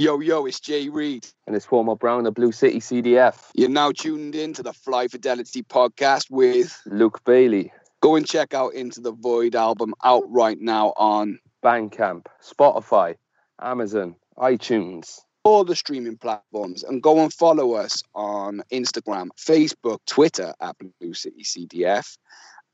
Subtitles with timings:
[0.00, 1.26] Yo, yo, it's Jay Reed.
[1.46, 3.50] And it's Former Brown, the Blue City CDF.
[3.54, 7.70] You're now tuned in to the Fly Fidelity podcast with Luke Bailey.
[8.00, 13.16] Go and check out Into the Void album out right now on Bandcamp, Spotify,
[13.60, 15.18] Amazon, iTunes.
[15.44, 21.12] All the streaming platforms and go and follow us on Instagram, Facebook, Twitter at Blue
[21.12, 22.16] City CDF.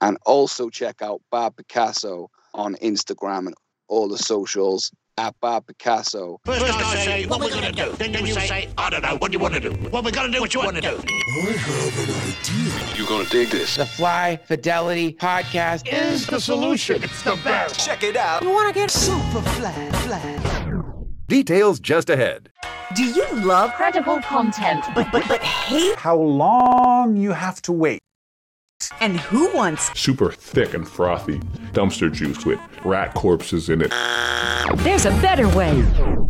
[0.00, 3.56] And also check out Bad Picasso on Instagram and
[3.88, 6.38] all the socials at Bad Picasso.
[6.44, 7.92] First I say, what we're going to do.
[7.92, 9.70] Then you say, I don't know, what do you want to do?
[9.90, 10.88] What we're going to do, what you want to do.
[10.88, 12.96] I have an idea.
[12.96, 13.76] You're gonna dig this.
[13.76, 17.02] The Fly Fidelity Podcast Is the solution.
[17.02, 17.78] It's the best.
[17.84, 18.42] Check it out.
[18.42, 20.82] You wanna get super fly, fly.
[21.28, 22.50] Details just ahead.
[22.94, 25.96] Do you love credible content, but, but, but hate?
[25.96, 28.00] How long you have to wait?
[29.00, 31.38] And who wants super thick and frothy
[31.72, 33.90] dumpster juice with rat corpses in it.
[34.78, 35.82] There's a better way.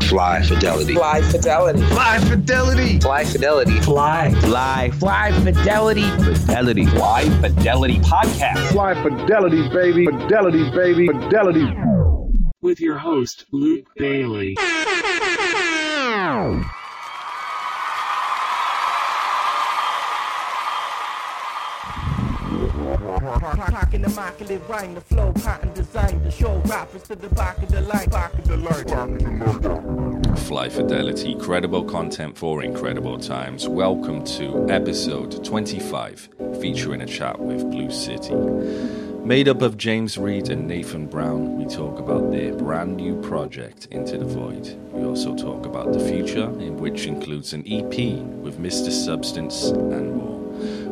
[0.05, 0.95] Fly fidelity.
[0.95, 1.83] Fly fidelity.
[1.87, 3.01] Fly fidelity.
[3.01, 3.81] Fly fidelity.
[3.81, 6.87] Fly, Fly, Fly Fidelity, Fidelity.
[6.87, 8.73] Fly fidelity podcast.
[8.73, 10.07] Fly fidelity, baby.
[10.07, 11.09] Fidelity, baby.
[11.09, 11.67] Fidelity.
[12.63, 14.57] With your host, Luke Bailey.
[23.67, 27.69] Packing the immaculate rhyme, the flow, pattern design, the show rappers to the back of
[27.69, 28.09] the line.
[28.09, 30.37] Back of the line.
[30.37, 33.67] Fly Fidelity, credible content for incredible times.
[33.69, 36.29] Welcome to episode 25,
[36.61, 38.35] featuring a chat with Blue City.
[39.25, 43.89] Made up of James Reed and Nathan Brown, we talk about their brand new project,
[43.91, 44.79] Into the Void.
[44.93, 48.93] We also talk about the future, in which includes an EP with Mr.
[48.93, 50.46] Substance and more.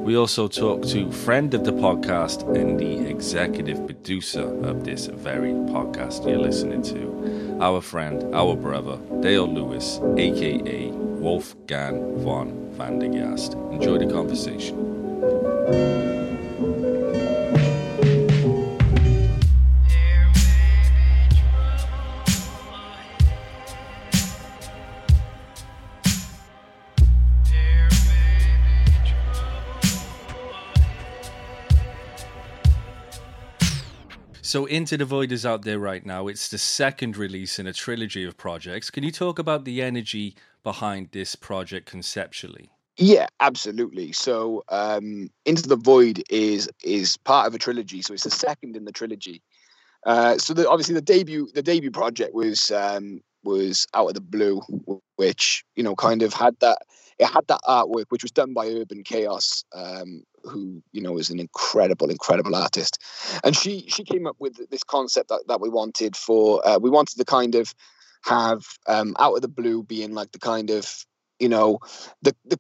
[0.05, 5.52] We also talk to friend of the podcast and the executive producer of this very
[5.52, 13.55] podcast you're listening to, our friend, our brother, Dale Lewis, aka Wolfgang von Vandergast.
[13.72, 16.23] Enjoy the conversation.
[34.55, 36.29] So, Into the Void is out there right now.
[36.29, 38.89] It's the second release in a trilogy of projects.
[38.89, 42.70] Can you talk about the energy behind this project conceptually?
[42.97, 44.13] Yeah, absolutely.
[44.13, 48.01] So, um, Into the Void is is part of a trilogy.
[48.01, 49.42] So it's the second in the trilogy.
[50.07, 54.21] Uh, so the, obviously the debut the debut project was um, was Out of the
[54.21, 54.61] Blue,
[55.17, 56.79] which you know kind of had that
[57.19, 61.30] it had that artwork which was done by Urban Chaos, um, who you know is
[61.30, 62.98] an incredible incredible artist,
[63.42, 66.90] and she she came up with this concept that, that we wanted for uh, we
[66.90, 67.74] wanted to kind of
[68.24, 70.88] have um, Out of the Blue being like the kind of
[71.38, 71.78] you know
[72.22, 72.58] the the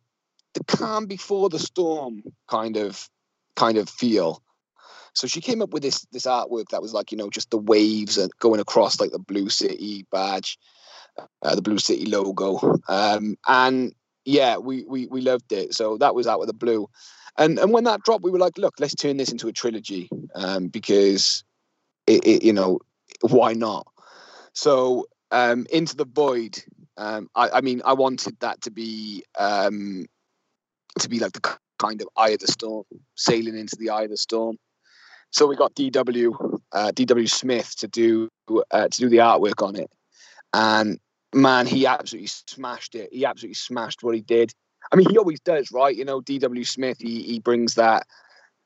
[0.54, 3.08] the calm before the storm kind of
[3.56, 4.42] kind of feel.
[5.14, 7.58] So she came up with this this artwork that was like you know just the
[7.58, 10.58] waves going across like the Blue City badge,
[11.42, 15.74] uh, the Blue City logo, um, and yeah, we, we we loved it.
[15.74, 16.88] So that was out of the blue,
[17.38, 20.08] and and when that dropped, we were like, look, let's turn this into a trilogy
[20.34, 21.44] um, because
[22.06, 22.80] it, it, you know
[23.22, 23.86] why not?
[24.52, 26.62] So um, into the void.
[26.96, 30.06] Um, I, I mean, I wanted that to be um,
[31.00, 32.84] to be like the kind of eye of the storm,
[33.16, 34.58] sailing into the eye of the storm.
[35.30, 38.30] So we got DW uh, DW Smith to do
[38.70, 39.90] uh, to do the artwork on it,
[40.52, 41.00] and
[41.34, 43.08] man, he absolutely smashed it.
[43.12, 44.52] He absolutely smashed what he did.
[44.92, 45.94] I mean, he always does, right?
[45.94, 48.06] You know, DW Smith, he he brings that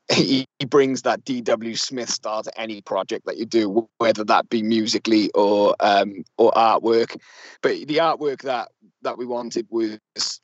[0.12, 4.48] he, he brings that DW Smith style to any project that you do, whether that
[4.48, 7.16] be musically or um or artwork.
[7.62, 8.68] But the artwork that
[9.02, 9.98] that we wanted was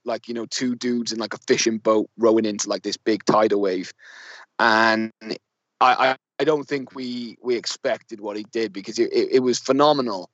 [0.04, 3.24] like you know two dudes in like a fishing boat rowing into like this big
[3.24, 3.92] tidal wave,
[4.58, 5.34] and I
[5.80, 9.58] I, I don't think we we expected what he did because it, it, it was
[9.58, 10.30] phenomenal.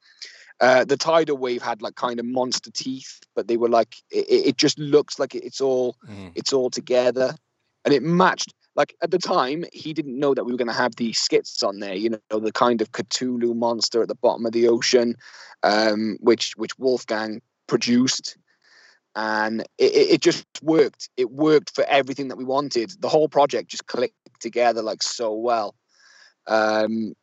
[0.61, 4.27] Uh, the tidal wave had like kind of monster teeth, but they were like it,
[4.49, 6.33] it just looks like it's all Mm.
[6.35, 7.35] it's all together,
[7.85, 8.53] and it matched.
[8.77, 11.63] Like at the time, he didn't know that we were going to have these skits
[11.63, 11.95] on there.
[11.95, 15.17] You know, the kind of Cthulhu monster at the bottom of the ocean,
[15.63, 18.37] um, which which Wolfgang produced,
[19.17, 21.09] and it, it it just worked.
[21.17, 22.93] It worked for everything that we wanted.
[23.01, 25.75] The whole project just clicked together like so well.
[26.47, 27.15] Um,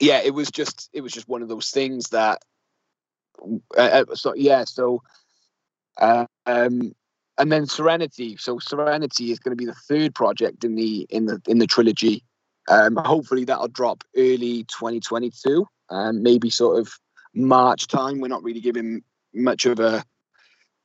[0.00, 2.38] yeah, it was just it was just one of those things that
[3.76, 5.02] uh, uh, so yeah so
[6.00, 6.92] uh, um
[7.38, 11.26] and then serenity so serenity is going to be the third project in the in
[11.26, 12.22] the in the trilogy
[12.68, 16.92] um hopefully that'll drop early 2022 um maybe sort of
[17.34, 19.02] march time we're not really giving
[19.34, 20.04] much of a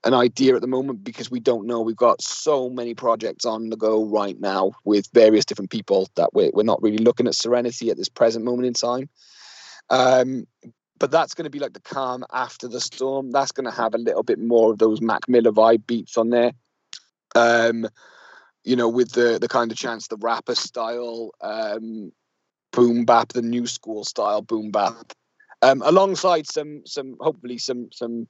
[0.03, 1.81] an idea at the moment because we don't know.
[1.81, 6.33] We've got so many projects on the go right now with various different people that
[6.33, 9.09] we're, we're not really looking at Serenity at this present moment in time.
[9.89, 10.45] Um,
[10.99, 13.31] but that's going to be like the calm after the storm.
[13.31, 16.29] That's going to have a little bit more of those Mac Miller vibe beats on
[16.29, 16.51] there.
[17.35, 17.87] Um,
[18.63, 22.11] you know, with the the kind of chance the rapper style, um,
[22.71, 25.13] boom bap, the new school style boom bap,
[25.61, 28.27] um, alongside some some hopefully some some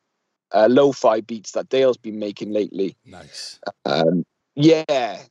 [0.51, 2.95] uh, lo-fi beats that Dale's been making lately.
[3.05, 3.59] Nice.
[3.85, 4.23] Um,
[4.55, 4.83] yeah,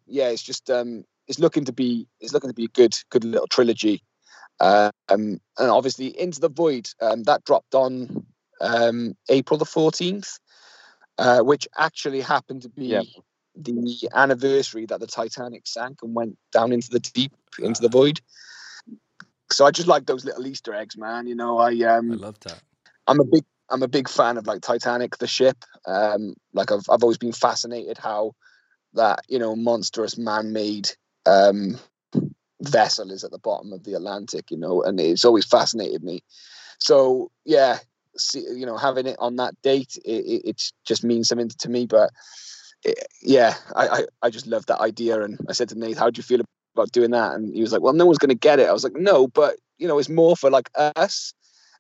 [0.07, 3.25] yeah, it's just um, it's looking to be it's looking to be a good good
[3.25, 4.03] little trilogy.
[4.61, 8.27] Um, and obviously Into the Void um, that dropped on
[8.61, 10.39] um, April the fourteenth,
[11.19, 13.03] uh, which actually happened to be Yeah.
[13.57, 18.21] the anniversary that the Titanic sank and went down into the deep into the void.
[19.51, 21.27] So I just like those little Easter eggs, man.
[21.27, 22.63] You know, I um, I love that.
[23.07, 25.65] I'm a big I'm a big fan of like Titanic, the ship.
[25.87, 28.33] Um, like I've I've always been fascinated how
[28.95, 30.91] that you know monstrous man-made
[31.27, 31.79] um,
[32.63, 34.51] vessel is at the bottom of the Atlantic.
[34.51, 36.23] You know, and it's always fascinated me.
[36.79, 37.79] So yeah,
[38.17, 41.69] see, you know, having it on that date, it, it, it just means something to
[41.69, 41.87] me.
[41.87, 42.11] But
[42.85, 45.23] it, yeah, I, I I just love that idea.
[45.23, 46.41] And I said to Nate, "How do you feel
[46.75, 48.73] about doing that?" And he was like, "Well, no one's going to get it." I
[48.73, 51.35] was like, "No, but you know, it's more for like us."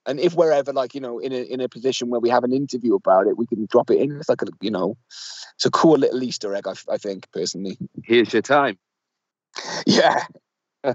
[0.04, 2.44] And if we're ever like, you know, in a in a position where we have
[2.44, 4.16] an interview about it, we can drop it in.
[4.16, 4.96] It's like a, you know,
[5.54, 6.66] it's a cool little Easter egg.
[6.66, 7.78] I, I think personally.
[8.02, 8.78] Here's your time.
[9.86, 10.24] Yeah.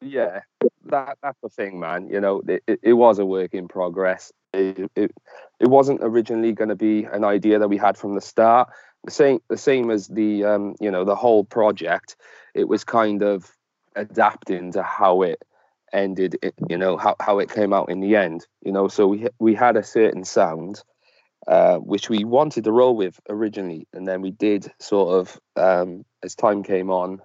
[0.00, 0.40] yeah,
[0.86, 2.08] that that's the thing, man.
[2.08, 4.32] You know, it, it, it was a work in progress.
[4.52, 5.12] It, it,
[5.60, 8.70] it wasn't originally going to be an idea that we had from the start.
[9.04, 12.16] The same the same as the um, you know the whole project.
[12.54, 13.50] It was kind of
[13.96, 15.42] adapting to how it
[15.92, 16.36] ended.
[16.68, 18.46] You know how how it came out in the end.
[18.64, 20.82] You know, so we we had a certain sound.
[21.48, 26.04] Uh, which we wanted to roll with originally, and then we did sort of um,
[26.22, 27.18] as time came on,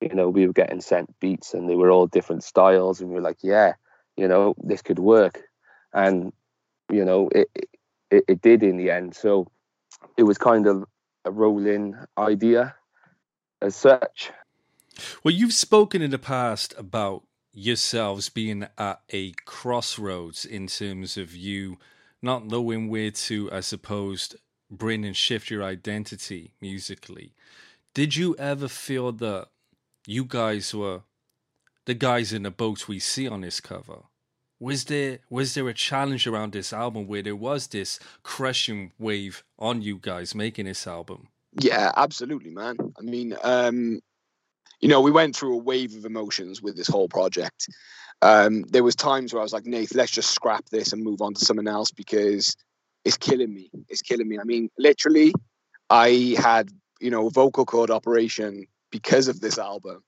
[0.00, 3.16] you know, we were getting sent beats and they were all different styles, and we
[3.16, 3.74] were like, yeah,
[4.16, 5.42] you know, this could work,
[5.92, 6.32] and
[6.90, 7.48] you know, it
[8.10, 9.14] it, it did in the end.
[9.14, 9.46] So
[10.16, 10.84] it was kind of
[11.24, 12.74] a rolling idea
[13.60, 14.30] as such.
[15.22, 21.34] Well, you've spoken in the past about yourselves being at a crossroads in terms of
[21.34, 21.78] you
[22.22, 24.34] not knowing where to, I suppose,
[24.70, 27.32] bring and shift your identity musically.
[27.94, 29.48] Did you ever feel that
[30.06, 31.02] you guys were
[31.86, 34.02] the guys in the boat we see on this cover?
[34.58, 39.42] Was there was there a challenge around this album where there was this crushing wave
[39.58, 41.28] on you guys making this album?
[41.58, 42.76] Yeah, absolutely, man.
[42.98, 44.00] I mean, um,
[44.80, 47.68] you know, we went through a wave of emotions with this whole project.
[48.22, 51.22] Um, there was times where I was like, Nate, let's just scrap this and move
[51.22, 52.54] on to something else because
[53.04, 53.70] it's killing me.
[53.88, 54.38] It's killing me.
[54.38, 55.32] I mean, literally,
[55.88, 56.70] I had,
[57.00, 60.02] you know, vocal cord operation because of this album.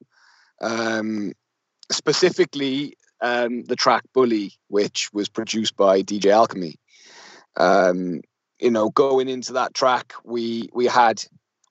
[0.61, 1.33] Um,
[1.91, 6.77] specifically, um, the track Bully, which was produced by DJ Alchemy.
[7.57, 8.23] Um,
[8.59, 11.23] you know, going into that track, we we had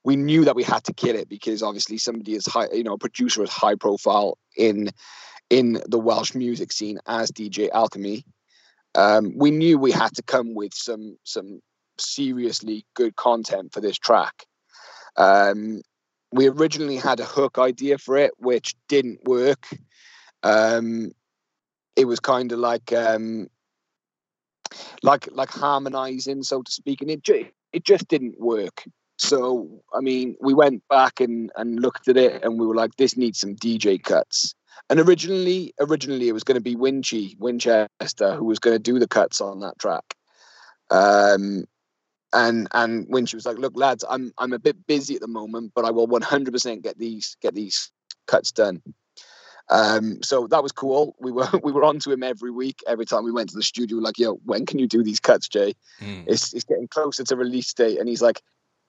[0.03, 2.93] we knew that we had to kill it because obviously somebody is high, you know,
[2.93, 4.89] a producer is high profile in
[5.49, 8.25] in the Welsh music scene as DJ Alchemy.
[8.95, 11.61] Um, we knew we had to come with some some
[11.97, 14.45] seriously good content for this track.
[15.17, 15.81] Um,
[16.31, 19.67] we originally had a hook idea for it, which didn't work.
[20.43, 21.11] Um,
[21.95, 23.47] it was kind of like um,
[25.03, 28.83] like like harmonizing, so to speak, and it ju- it just didn't work.
[29.17, 32.95] So I mean, we went back and and looked at it, and we were like,
[32.95, 34.55] this needs some DJ cuts.
[34.89, 38.99] And originally, originally it was going to be Winchy Winchester who was going to do
[38.99, 40.15] the cuts on that track.
[40.89, 41.65] Um,
[42.33, 45.27] and and when she was like, "Look, lads, I'm I'm a bit busy at the
[45.27, 47.91] moment, but I will 100% get these get these
[48.27, 48.81] cuts done."
[49.69, 51.15] Um, so that was cool.
[51.19, 52.81] We were we were on to him every week.
[52.87, 55.47] Every time we went to the studio, like, "Yo, when can you do these cuts,
[55.47, 56.23] Jay?" Mm.
[56.27, 58.41] It's it's getting closer to release date, and he's like,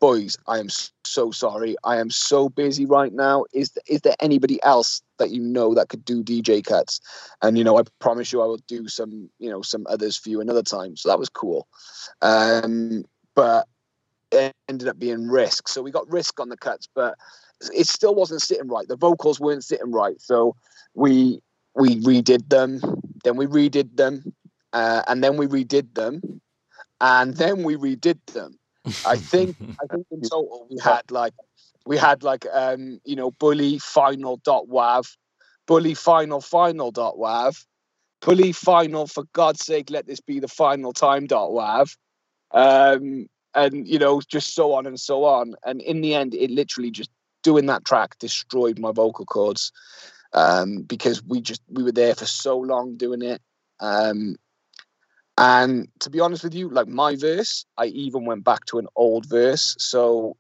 [0.03, 0.67] boys, I am
[1.05, 1.77] so sorry.
[1.85, 3.45] I am so busy right now.
[3.55, 7.01] Is is there anybody else that you know that could do DJ cuts?
[7.41, 10.29] And you know, I promise you, I will do some, you know, some others for
[10.29, 10.97] you another time.
[10.97, 11.69] So that was cool.
[12.21, 13.67] Um, but
[14.31, 15.69] it ended up being risk.
[15.69, 17.17] So we got risk on the cuts, but
[17.75, 18.89] it still wasn't sitting right.
[18.89, 20.21] The vocals weren't sitting right.
[20.21, 20.57] So
[20.95, 21.41] we
[21.75, 22.81] we redid them,
[23.25, 24.35] then we redid them,
[24.73, 26.41] uh, and then we redid them,
[27.01, 28.59] and then we redid them.
[29.07, 31.35] I think I think in total we had like
[31.87, 35.17] we had like um you know bully final dot wav,
[35.67, 37.65] bully final final dot wav,
[38.21, 41.97] bully final for God's sake let this be the final time dot wav,
[42.53, 45.55] um, and you know, just so on and so on.
[45.65, 47.11] And in the end, it literally just
[47.43, 49.73] doing that track destroyed my vocal cords
[50.33, 53.41] um, because we just we were there for so long doing it.
[53.81, 54.37] Um,
[55.39, 58.87] and to be honest with you, like my verse, I even went back to an
[58.97, 59.75] old verse.
[59.79, 60.37] So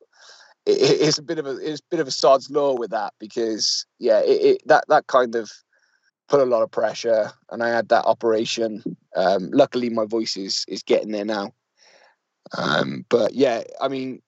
[0.66, 3.14] it, it's a bit of a it's a bit of a sod's law with that
[3.18, 5.50] because yeah, it, it, that that kind of
[6.28, 8.82] put a lot of pressure, and I had that operation.
[9.16, 11.52] Um, luckily, my voice is is getting there now.
[12.56, 14.22] Um, but yeah, I mean,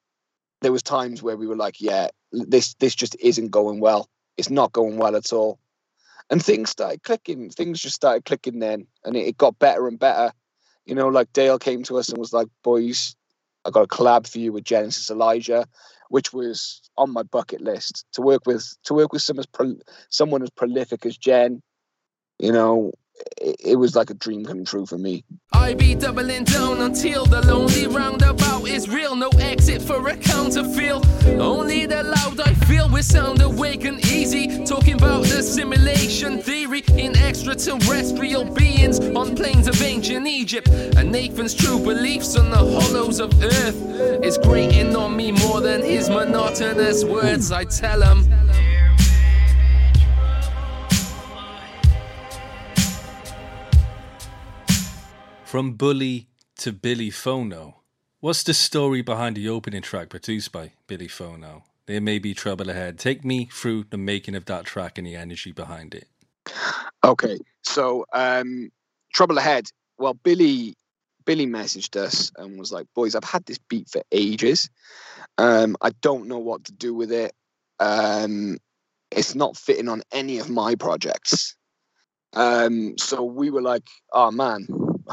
[0.60, 4.08] there was times where we were like, yeah, this this just isn't going well.
[4.36, 5.58] It's not going well at all.
[6.30, 7.50] And things started clicking.
[7.50, 10.32] Things just started clicking then, and it, it got better and better.
[10.86, 13.14] You know, like Dale came to us and was like, "Boys,
[13.64, 15.66] I got a collab for you with Genesis Elijah,"
[16.08, 18.74] which was on my bucket list to work with.
[18.84, 21.62] To work with someone as pro- someone as prolific as Jen,
[22.38, 22.92] you know,
[23.36, 25.24] it, was like a dream come true for me.
[25.52, 29.14] I be doubling down until the lonely roundabout is real.
[29.14, 31.04] No exit for a counterfeit.
[31.38, 34.64] Only the loud I feel with sound awake and easy.
[34.64, 40.68] Talking about the simulation theory in extraterrestrial beings on plains of ancient Egypt.
[40.68, 45.82] And Nathan's true beliefs on the hollows of earth is grating on me more than
[45.82, 47.52] his monotonous words.
[47.52, 48.73] I tell him.
[55.54, 57.74] From Bully to Billy Phono.
[58.18, 61.62] What's the story behind the opening track produced by Billy Phono?
[61.86, 62.98] There may be trouble ahead.
[62.98, 66.08] Take me through the making of that track and the energy behind it.
[67.04, 68.72] Okay, so um,
[69.12, 69.66] trouble ahead.
[69.96, 70.74] Well, Billy
[71.24, 74.68] Billy messaged us and was like, "Boys, I've had this beat for ages.
[75.38, 77.32] Um, I don't know what to do with it.
[77.78, 78.58] Um,
[79.12, 81.54] it's not fitting on any of my projects."
[82.32, 84.66] Um, so we were like, "Oh man,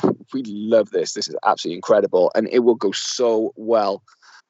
[0.34, 1.14] we love this.
[1.14, 4.04] This is absolutely incredible, and it will go so well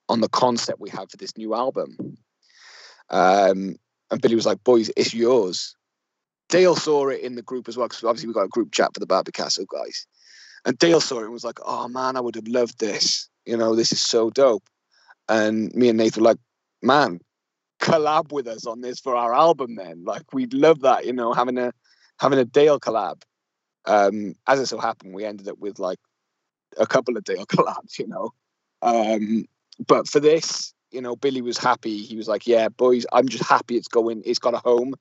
[0.09, 2.17] on the concept we have for this new album."
[3.09, 3.75] Um,
[4.09, 5.75] and Billy was like, "Boys, it's yours."
[6.49, 8.93] Dale saw it in the group as well because obviously we got a group chat
[8.93, 10.05] for the Bad Picasso guys,
[10.65, 13.29] and Dale saw it and was like, "Oh man, I would have loved this.
[13.45, 14.67] You know, this is so dope."
[15.29, 16.39] And me and Nathan were like,
[16.81, 17.19] "Man,
[17.81, 20.03] collab with us on this for our album then.
[20.03, 21.05] Like we'd love that.
[21.05, 21.73] You know, having a
[22.19, 23.21] having a Dale collab."
[23.85, 25.99] Um, as it so happened, we ended up with like
[26.77, 28.31] a couple of Dale collabs, you know.
[28.81, 29.45] Um,
[29.87, 31.99] but for this, you know, Billy was happy.
[31.99, 34.21] He was like, "Yeah, boys, I'm just happy it's going.
[34.25, 34.93] It's got a home.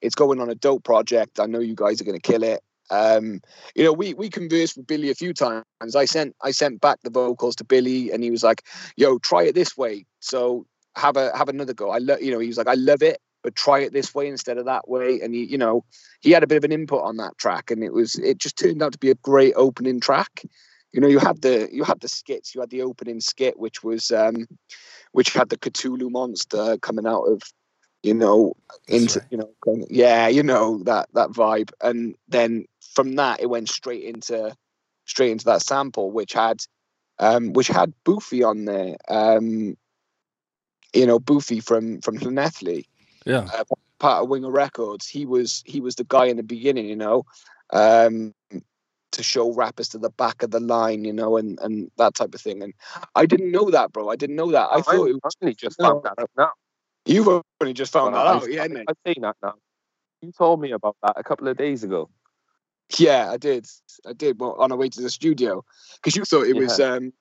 [0.00, 1.40] It's going on a dope project.
[1.40, 3.40] I know you guys are going to kill it." Um,
[3.74, 5.96] you know, we we conversed with Billy a few times.
[5.96, 8.64] I sent I sent back the vocals to Billy, and he was like,
[8.96, 10.66] "Yo, try it this way." So
[10.96, 11.90] have a have another go.
[11.90, 14.28] I love, you know, he was like, "I love it but try it this way
[14.28, 15.20] instead of that way.
[15.22, 15.82] And he, you know,
[16.20, 18.58] he had a bit of an input on that track, and it was it just
[18.58, 20.44] turned out to be a great opening track.
[20.92, 23.82] You know, you had the you had the skits, you had the opening skit, which
[23.82, 24.46] was um,
[25.12, 27.40] which had the Cthulhu monster coming out of,
[28.02, 28.52] you know,
[28.86, 29.28] into right.
[29.30, 34.04] you know, yeah, you know that that vibe, and then from that it went straight
[34.04, 34.54] into
[35.06, 36.60] straight into that sample, which had
[37.18, 38.98] um, which had Boofy on there.
[39.08, 39.78] Um,
[40.92, 42.84] you know, Boofy from from Llanelli
[43.24, 43.64] yeah, uh,
[43.98, 45.08] part of Winger Records.
[45.08, 47.24] He was he was the guy in the beginning, you know,
[47.72, 48.34] um,
[49.12, 52.34] to show rappers to the back of the line, you know, and and that type
[52.34, 52.62] of thing.
[52.62, 52.74] And
[53.14, 54.08] I didn't know that, bro.
[54.08, 54.68] I didn't know that.
[54.70, 56.52] I oh, thought I, it was only just found that out now.
[57.04, 59.54] You've only just found well, that out, yeah, I've seen that now.
[60.20, 62.10] You told me about that a couple of days ago.
[62.98, 63.66] Yeah, I did.
[64.06, 64.40] I did.
[64.40, 65.64] Well, on our way to the studio,
[65.96, 66.62] because you thought it yeah.
[66.62, 67.12] was um,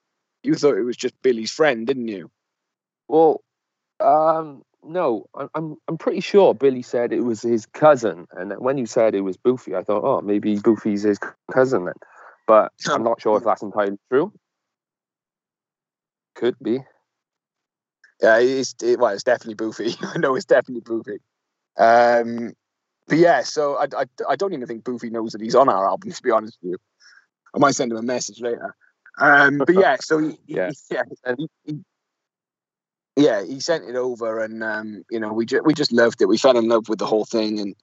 [0.43, 2.31] you thought it was just Billy's friend, didn't you?
[3.07, 3.43] Well,
[3.99, 8.85] um, no, I'm I'm pretty sure Billy said it was his cousin, and when you
[8.85, 11.19] said it was Boofy, I thought, oh, maybe Boofy's his
[11.51, 11.95] cousin then.
[12.47, 14.31] But I'm not sure if that's entirely true.
[16.35, 16.79] Could be.
[18.21, 19.95] Yeah, it's it, well, it's definitely Boofy.
[20.15, 21.19] I know it's definitely Boofy.
[21.77, 22.53] Um,
[23.07, 25.87] but yeah, so I, I I don't even think Boofy knows that he's on our
[25.87, 26.11] album.
[26.11, 26.77] To be honest with you,
[27.53, 28.75] I might send him a message later.
[29.19, 31.03] Um, but yeah, so he, yeah, he, yeah,
[31.37, 31.79] he, he,
[33.17, 36.27] yeah, he sent it over, and um, you know, we just we just loved it.
[36.27, 37.75] We fell in love with the whole thing, and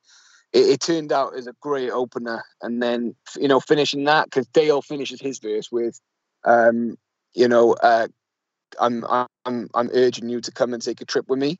[0.52, 2.44] it, it turned out as a great opener.
[2.62, 6.00] And then you know, finishing that because Dale finishes his verse with,
[6.44, 6.96] um,
[7.34, 8.06] you know, uh,
[8.80, 9.04] I'm
[9.44, 11.58] I'm I'm urging you to come and take a trip with me.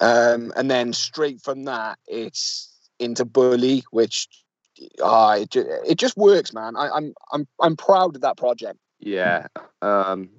[0.00, 4.28] Um, and then straight from that, it's into Bully, which
[5.00, 6.74] uh, it, just, it just works, man.
[6.76, 8.78] I, I'm I'm I'm proud of that project.
[8.98, 9.46] Yeah,
[9.80, 10.30] um,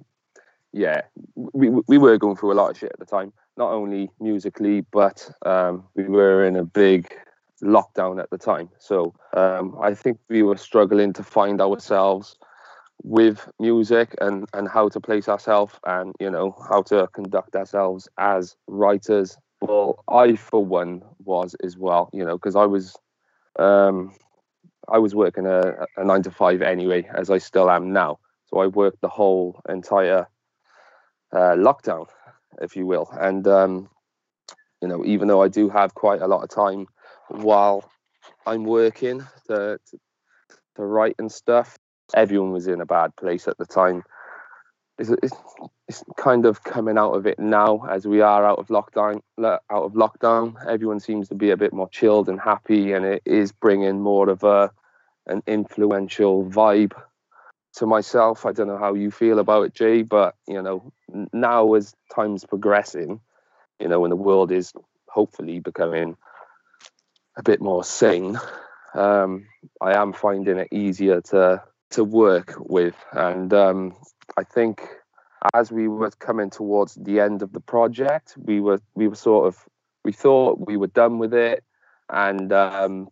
[0.72, 1.02] yeah,
[1.34, 3.32] we we were going through a lot of shit at the time.
[3.56, 7.12] Not only musically, but um, we were in a big
[7.62, 8.68] lockdown at the time.
[8.78, 12.36] So um, I think we were struggling to find ourselves.
[13.02, 18.08] with music and and how to place ourselves and you know how to conduct ourselves
[18.18, 22.96] as writers well i for one was as well you know because i was
[23.58, 24.12] um
[24.88, 28.60] i was working a, a nine to five anyway as i still am now so
[28.60, 30.26] i worked the whole entire
[31.32, 32.06] uh, lockdown
[32.60, 33.88] if you will and um
[34.80, 36.86] you know even though i do have quite a lot of time
[37.28, 37.90] while
[38.46, 39.98] i'm working to, to
[40.76, 41.78] to write and stuff
[42.14, 44.02] everyone was in a bad place at the time.
[44.98, 45.36] It's, it's,
[45.88, 49.20] it's, kind of coming out of it now as we are out of lockdown.
[49.38, 53.22] Out of lockdown, everyone seems to be a bit more chilled and happy, and it
[53.26, 54.70] is bringing more of a
[55.26, 56.92] an influential vibe
[57.76, 58.46] to myself.
[58.46, 60.92] I don't know how you feel about it, Jay, but you know
[61.32, 63.20] now as time's progressing,
[63.80, 64.72] you know when the world is
[65.08, 66.16] hopefully becoming
[67.36, 68.38] a bit more sane,
[68.94, 69.46] um,
[69.80, 72.94] I am finding it easier to to work with.
[73.12, 73.94] And um,
[74.36, 74.82] I think
[75.54, 79.48] as we were coming towards the end of the project, we were we were sort
[79.48, 79.58] of
[80.04, 81.62] we thought we were done with it,
[82.08, 83.08] and um,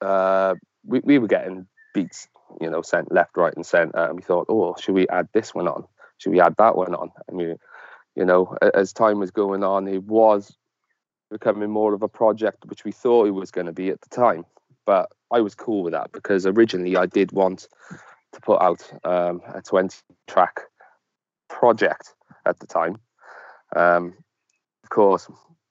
[0.00, 0.54] uh,
[0.84, 2.28] we we were getting beats,
[2.60, 3.98] you know, sent left, right, and centre.
[3.98, 5.84] And we thought, oh, should we add this one on?
[6.18, 7.10] Should we add that one on?
[7.28, 7.54] And we,
[8.16, 10.56] you know, as time was going on, it was
[11.30, 14.08] becoming more of a project which we thought it was going to be at the
[14.08, 14.44] time
[14.88, 17.68] but I was cool with that because originally I did want
[18.32, 19.94] to put out um, a 20
[20.26, 20.60] track
[21.50, 22.14] project
[22.46, 22.96] at the time.
[23.76, 24.14] Um,
[24.82, 25.28] of course,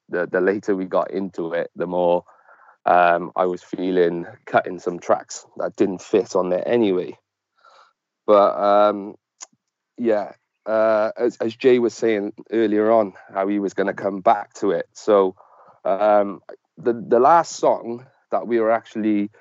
[0.08, 2.26] the, the later we got into it, the more
[2.88, 7.18] um, I was feeling cutting some tracks that didn't fit on there anyway.
[8.26, 9.16] But um,
[9.98, 10.32] yeah,
[10.66, 14.54] uh, as, as Jay was saying earlier on, how he was going to come back
[14.56, 14.88] to it.
[14.94, 15.36] So
[15.84, 16.42] um,
[16.78, 19.32] the the last song that we were actually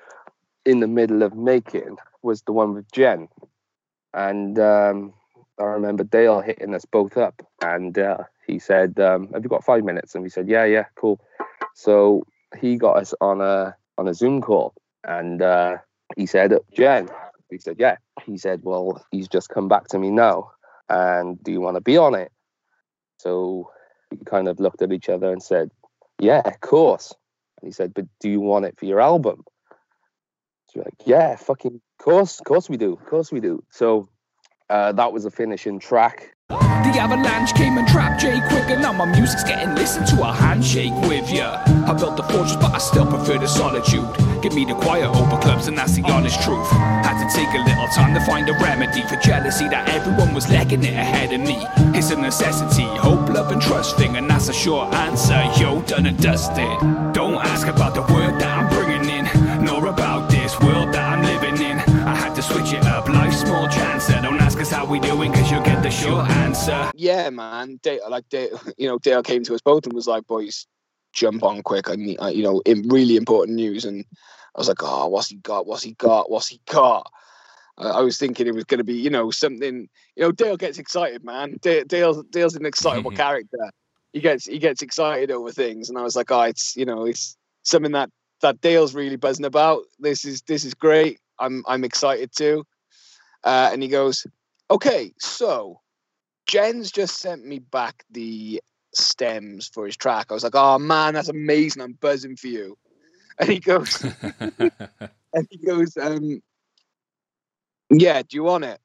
[0.65, 3.29] in the middle of making was the one with Jen.
[4.13, 5.13] And um,
[5.57, 9.63] I remember Dale hitting us both up and uh, he said, um, Have you got
[9.63, 10.15] five minutes?
[10.15, 11.19] And we said, Yeah, yeah, cool.
[11.75, 12.25] So
[12.59, 15.77] he got us on a on a Zoom call and uh,
[16.15, 17.09] he said, Jen.
[17.49, 17.97] he said, Yeah.
[18.25, 20.51] He said, Well, he's just come back to me now.
[20.89, 22.31] And do you want to be on it?
[23.17, 23.71] So
[24.11, 25.71] we kind of looked at each other and said,
[26.19, 27.13] Yeah, of course.
[27.61, 29.43] And he said, But do you want it for your album?
[30.67, 32.95] So we're like, Yeah, fucking course, course we do.
[32.95, 33.63] Course we do.
[33.71, 34.09] So
[34.69, 36.33] uh, that was a finishing track.
[36.49, 38.79] The avalanche came and trapped Jay quicker.
[38.79, 41.61] Now my music's getting listened to a handshake with ya.
[41.85, 44.07] I built the fortress, but I still prefer the solitude.
[44.41, 46.69] Give me the quiet over clubs, and that's the honest truth.
[46.71, 50.49] Had to take a little time to find a remedy for jealousy that everyone was
[50.49, 51.57] legging it ahead of me.
[51.97, 55.43] It's a necessity, hope, love, and trust thing, and that's a short answer.
[55.61, 56.79] Yo, done and dusted.
[57.13, 58.86] Don't ask about the word that I'm bringing
[64.87, 66.91] Don't ask us how we doing, cause you'll get the short answer.
[66.95, 67.79] Yeah, man.
[67.83, 70.65] Dale, like Dale, you know, Dale came to us both and was like, "Boys,
[71.13, 71.89] jump on quick.
[71.89, 74.05] I need, I, you know, in really important news." And
[74.55, 75.67] I was like, "Oh, what's he got?
[75.67, 76.31] What's he got?
[76.31, 77.11] What's he got?"
[77.77, 79.89] Uh, I was thinking it was going to be, you know, something.
[80.15, 81.57] You know, Dale gets excited, man.
[81.61, 83.71] Dale, Dale's Dale's an excitable character.
[84.13, 87.05] He gets he gets excited over things, and I was like, "Oh, it's you know,
[87.05, 88.09] it's something that
[88.41, 89.83] that Dale's really buzzing about.
[89.99, 91.19] This is this is great.
[91.39, 92.65] I'm I'm excited too."
[93.43, 94.25] Uh, and he goes,
[94.69, 95.81] "Okay, so
[96.47, 98.61] Jen's just sent me back the
[98.93, 100.27] stems for his track.
[100.29, 101.81] I was like, oh man, that's amazing.
[101.81, 102.77] I'm buzzing for you.
[103.39, 104.03] And he goes,
[104.59, 106.41] and he goes, um,
[107.91, 108.79] yeah, do you want it?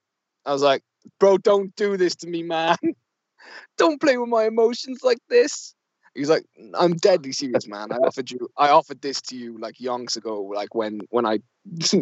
[0.44, 0.82] I was like,
[1.18, 2.76] bro, don't do this to me, man.
[3.78, 5.74] don't play with my emotions like this.
[6.14, 7.92] He's like, I'm deadly serious, man.
[7.92, 11.38] I offered you, I offered this to you like yonks ago, like when when I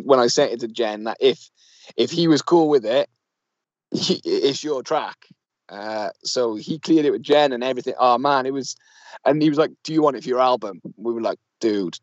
[0.03, 1.49] when I sent it to Jen that if
[1.97, 3.09] if he was cool with it,
[3.91, 5.27] he, it's your track.
[5.69, 7.95] Uh, so he cleared it with Jen and everything.
[7.99, 8.77] Oh man, it was,
[9.25, 11.99] and he was like, "Do you want it for your album?" We were like, "Dude."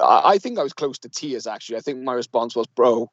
[0.00, 1.76] I, I think I was close to tears actually.
[1.76, 3.10] I think my response was, "Bro,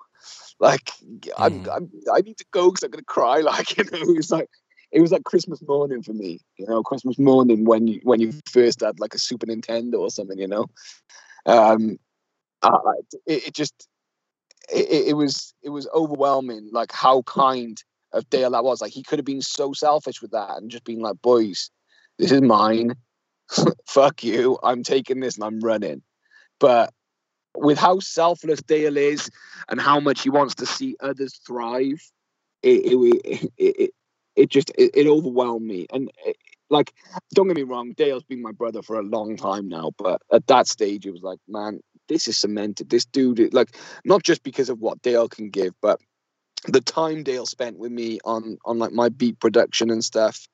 [0.60, 0.92] like
[1.38, 4.32] I'm, I'm I need to go because I'm gonna cry." Like you know, it was
[4.32, 4.50] like
[4.92, 6.40] it was like Christmas morning for me.
[6.58, 10.10] You know, Christmas morning when you when you first had like a Super Nintendo or
[10.10, 10.38] something.
[10.38, 10.66] You know,
[11.46, 12.00] um,
[12.62, 12.80] uh,
[13.26, 13.90] it, it just
[14.74, 16.70] it, it was it was overwhelming.
[16.72, 18.82] Like how kind of Dale that was.
[18.82, 21.70] Like he could have been so selfish with that and just been like, boys,
[22.18, 22.96] this is mine.
[23.88, 24.58] Fuck you.
[24.64, 26.02] I'm taking this and I'm running.
[26.60, 26.94] But
[27.56, 29.30] with how selfless Dale is
[29.70, 32.02] and how much he wants to see others thrive,
[32.62, 33.92] it it it, it,
[34.36, 35.88] it just it, it, overwhelmed me.
[35.92, 36.38] And it,
[36.70, 36.94] like,
[37.34, 39.92] don't get me wrong, Dale's been my brother for a long time now.
[39.98, 42.90] But at that stage, it was like, man, this is cemented.
[42.90, 46.00] This dude, like, not just because of what Dale can give, but
[46.68, 50.48] the time Dale spent with me on on like my beat production and stuff.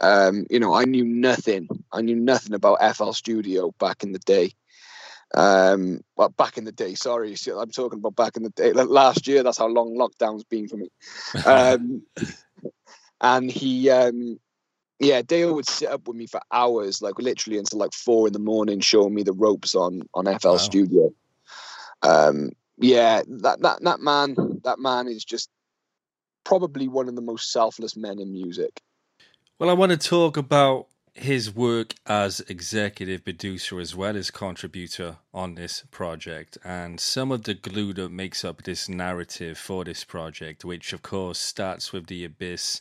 [0.00, 1.68] Um, you know, I knew nothing.
[1.92, 4.52] I knew nothing about FL Studio back in the day.
[5.34, 8.72] Um, well, back in the day, sorry, I'm talking about back in the day.
[8.72, 10.88] Last year, that's how long lockdown's been for me.
[11.44, 12.02] Um,
[13.20, 14.38] and he, um,
[15.00, 18.32] yeah, Dale would sit up with me for hours, like literally until like four in
[18.32, 20.56] the morning, showing me the ropes on on FL wow.
[20.56, 21.12] Studio.
[22.02, 25.48] Um, yeah, that that that man, that man is just
[26.44, 28.80] probably one of the most selfless men in music.
[29.58, 30.86] Well, I want to talk about
[31.18, 37.42] his work as executive producer as well as contributor on this project and some of
[37.42, 42.06] the glue that makes up this narrative for this project which of course starts with
[42.06, 42.80] the abyss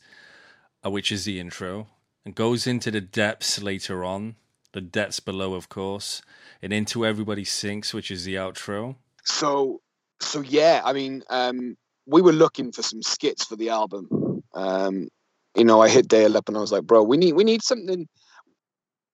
[0.85, 1.87] uh, which is the intro
[2.23, 4.35] and goes into the depths later on
[4.73, 6.21] the depths below of course
[6.61, 9.81] and into everybody sinks which is the outro so
[10.21, 11.75] so yeah i mean um
[12.05, 15.07] we were looking for some skits for the album um
[15.55, 17.61] you know i hit dale up and i was like bro we need we need
[17.61, 18.07] something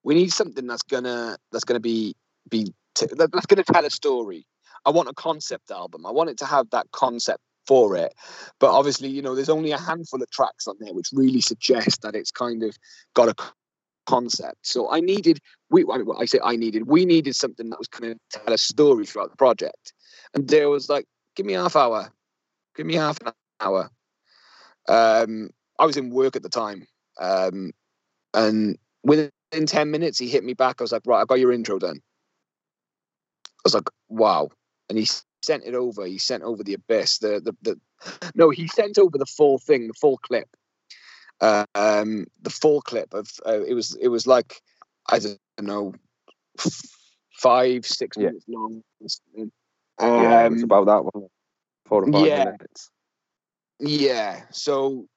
[0.04, 2.16] we need something that's gonna that's gonna be
[2.50, 4.46] be t- that's gonna tell a story.
[4.86, 6.06] I want a concept album.
[6.06, 8.14] I want it to have that concept for it.
[8.60, 12.02] But obviously, you know, there's only a handful of tracks on there which really suggest
[12.02, 12.76] that it's kind of
[13.14, 13.36] got a
[14.06, 14.58] concept.
[14.62, 15.40] So I needed
[15.70, 18.54] we I, mean, I say I needed we needed something that was going to tell
[18.54, 19.94] a story throughout the project.
[20.34, 22.12] And there was like, give me half hour,
[22.76, 23.90] give me half an hour.
[24.88, 26.88] Um, I was in work at the time,
[27.20, 27.72] um,
[28.34, 29.32] and within
[29.66, 30.78] 10 minutes, he hit me back.
[30.80, 32.00] I was like, right, I got your intro done.
[33.48, 34.50] I was like, wow.
[34.90, 35.08] And he
[35.44, 36.06] sent it over.
[36.06, 37.20] He sent over the abyss.
[37.20, 37.80] The the, the
[38.36, 40.50] no, he sent over the full thing, the full clip.
[41.44, 44.62] Um, the full clip of uh, it was it was like
[45.10, 45.94] I don't know
[47.34, 48.28] five six yeah.
[48.28, 48.82] minutes long.
[50.00, 51.28] Um, yeah, it's about that one.
[51.86, 52.90] Four or five yeah, minutes.
[53.80, 54.42] Yeah.
[54.52, 55.08] So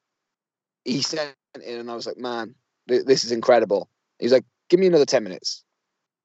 [0.85, 2.55] he sent it, and I was like, man,
[2.87, 3.89] this is incredible.
[4.19, 5.65] He's like, give me another 10 minutes.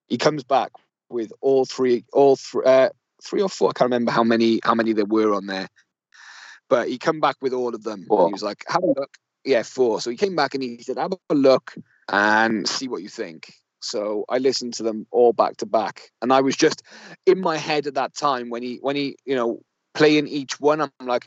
[0.07, 0.71] He comes back
[1.09, 2.89] with all three, all three, uh,
[3.23, 3.69] three or four.
[3.69, 5.67] I can't remember how many, how many there were on there,
[6.69, 8.05] but he come back with all of them.
[8.27, 9.17] He was like, have a look.
[9.43, 10.01] Yeah, four.
[10.01, 11.73] So he came back and he said, have a look
[12.11, 13.53] and see what you think.
[13.81, 16.83] So I listened to them all back to back, and I was just
[17.25, 19.59] in my head at that time when he, when he, you know,
[19.95, 20.81] playing each one.
[20.81, 21.23] I'm like,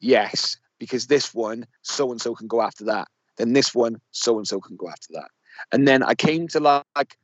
[0.00, 3.08] yes, because this one, so and so can go after that.
[3.36, 5.28] Then this one, so and so can go after that.
[5.72, 7.18] And then I came to like,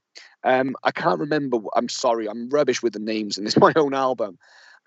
[0.44, 1.58] um, I can't remember.
[1.74, 4.38] I'm sorry, I'm rubbish with the names, and it's my own album.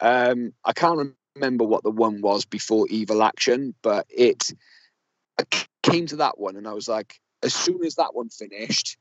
[0.02, 4.52] Um, I can't remember what the one was before Evil Action, but it
[5.40, 5.44] I
[5.84, 8.98] came to that one, and I was like, as soon as that one finished,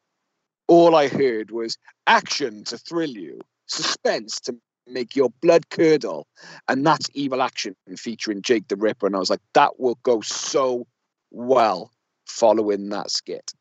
[0.69, 6.27] all I heard was action to thrill you, suspense to make your blood curdle,
[6.69, 9.07] and that's Evil Action featuring Jake the Ripper.
[9.07, 10.87] And I was like, that will go so
[11.31, 11.91] well
[12.27, 13.53] following that skit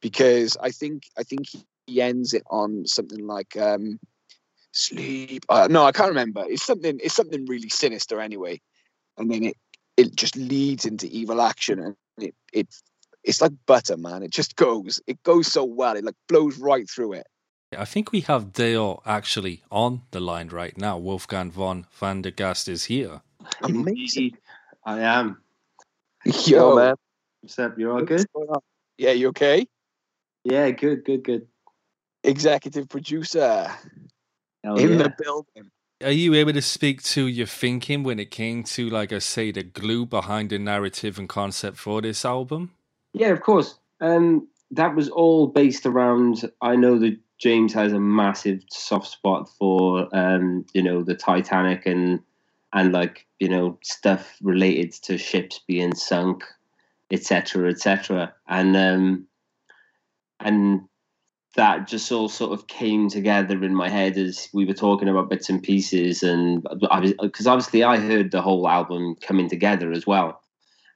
[0.00, 1.48] because I think I think
[1.86, 3.98] he ends it on something like um,
[4.72, 5.44] sleep.
[5.48, 6.44] Uh, no, I can't remember.
[6.46, 7.00] It's something.
[7.02, 8.60] It's something really sinister anyway,
[9.18, 9.56] and then it
[9.96, 12.68] it just leads into evil action, and it it
[13.24, 14.22] it's like butter, man.
[14.22, 15.00] It just goes.
[15.06, 15.96] It goes so well.
[15.96, 17.26] It like blows right through it.
[17.76, 20.98] I think we have Dale actually on the line right now.
[20.98, 23.22] Wolfgang von van der Gast is here.
[23.62, 24.36] Amazing.
[24.84, 25.40] I am.
[26.46, 26.94] Yo, man.
[27.40, 27.78] What's up?
[27.78, 28.26] You're all good?
[28.98, 29.66] Yeah, you okay?
[30.44, 31.46] Yeah, good, good, good.
[32.24, 33.68] Executive producer
[34.62, 34.96] Hell in yeah.
[34.98, 35.70] the building.
[36.02, 39.50] Are you able to speak to your thinking when it came to, like I say,
[39.50, 42.72] the glue behind the narrative and concept for this album?
[43.12, 43.78] Yeah, of course.
[44.00, 46.50] Um, that was all based around.
[46.60, 51.86] I know that James has a massive soft spot for, um, you know, the Titanic
[51.86, 52.20] and
[52.72, 56.44] and like you know stuff related to ships being sunk,
[57.10, 58.34] etc., etc.
[58.48, 59.26] And um,
[60.40, 60.82] and
[61.54, 65.28] that just all sort of came together in my head as we were talking about
[65.28, 69.92] bits and pieces and I was because obviously I heard the whole album coming together
[69.92, 70.40] as well.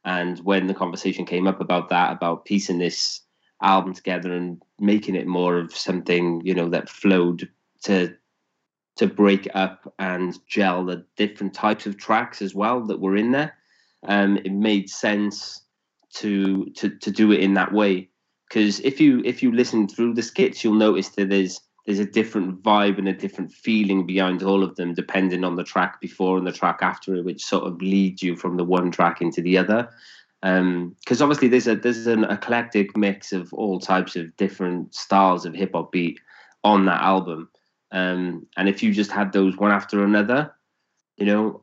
[0.05, 3.21] And when the conversation came up about that about piecing this
[3.62, 7.49] album together and making it more of something you know that flowed
[7.85, 8.14] to
[8.97, 13.31] to break up and gel the different types of tracks as well that were in
[13.31, 13.55] there
[14.07, 15.62] um it made sense
[16.12, 18.09] to to to do it in that way
[18.49, 22.05] because if you if you listen through the skits, you'll notice that there's there's a
[22.05, 26.37] different vibe and a different feeling behind all of them, depending on the track before
[26.37, 29.41] and the track after it, which sort of leads you from the one track into
[29.41, 29.89] the other.
[30.43, 35.47] Because um, obviously there's a there's an eclectic mix of all types of different styles
[35.47, 36.21] of hip hop beat
[36.63, 37.49] on that album,
[37.93, 40.53] um, and if you just had those one after another,
[41.17, 41.63] you know,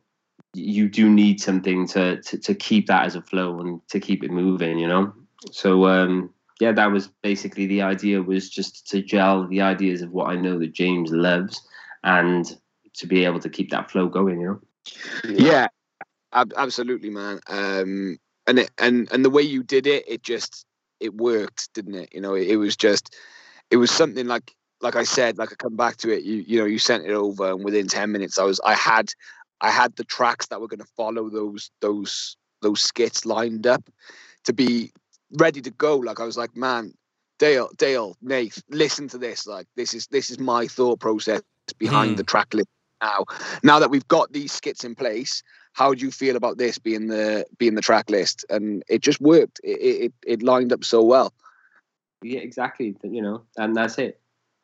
[0.53, 4.23] you do need something to, to to keep that as a flow and to keep
[4.23, 4.79] it moving.
[4.79, 5.13] You know,
[5.51, 10.11] so um, yeah, that was basically the idea was just to gel the ideas of
[10.11, 11.61] what I know that James loves
[12.03, 12.45] and
[12.95, 14.41] to be able to keep that flow going.
[14.41, 15.33] You know.
[15.35, 15.67] Yeah,
[16.31, 17.39] ab- absolutely, man.
[17.47, 20.65] Um, and it, and and the way you did it, it just
[20.99, 22.09] it worked, didn't it?
[22.13, 23.15] You know, it, it was just
[23.71, 26.23] it was something like like I said, like I come back to it.
[26.23, 29.09] You you know, you sent it over, and within ten minutes, I was I had
[29.61, 33.89] I had the tracks that were going to follow those those those skits lined up
[34.45, 34.91] to be
[35.33, 35.97] ready to go.
[35.97, 36.93] Like I was like, man,
[37.39, 39.47] Dale, Dale, Nate, listen to this.
[39.47, 41.41] Like this is this is my thought process
[41.77, 42.17] behind Mm.
[42.17, 42.67] the track list
[43.01, 43.25] now.
[43.63, 45.43] Now that we've got these skits in place,
[45.73, 48.45] how do you feel about this being the being the track list?
[48.49, 49.59] And it just worked.
[49.63, 51.33] It it, it lined up so well.
[52.21, 52.95] Yeah, exactly.
[53.03, 54.19] You know, and that's it.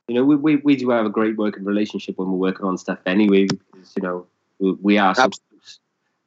[0.08, 2.80] You know, we, we, we do have a great working relationship when we're working on
[2.80, 4.26] stuff anyway, because, you know,
[4.58, 5.14] we, we are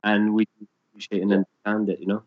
[0.04, 0.46] and we
[0.90, 2.22] appreciate and understand it, you know.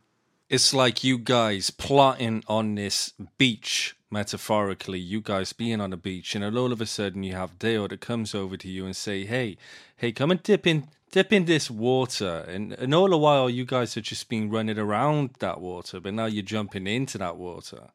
[0.47, 6.36] It's like you guys plotting on this beach, metaphorically, you guys being on a beach,
[6.36, 8.95] and then all of a sudden you have Dale that comes over to you and
[8.95, 9.58] say, Hey,
[9.97, 13.63] hey, come and dip in dip in this water and, and all the while you
[13.63, 17.88] guys are just been running around that water, but now you're jumping into that water.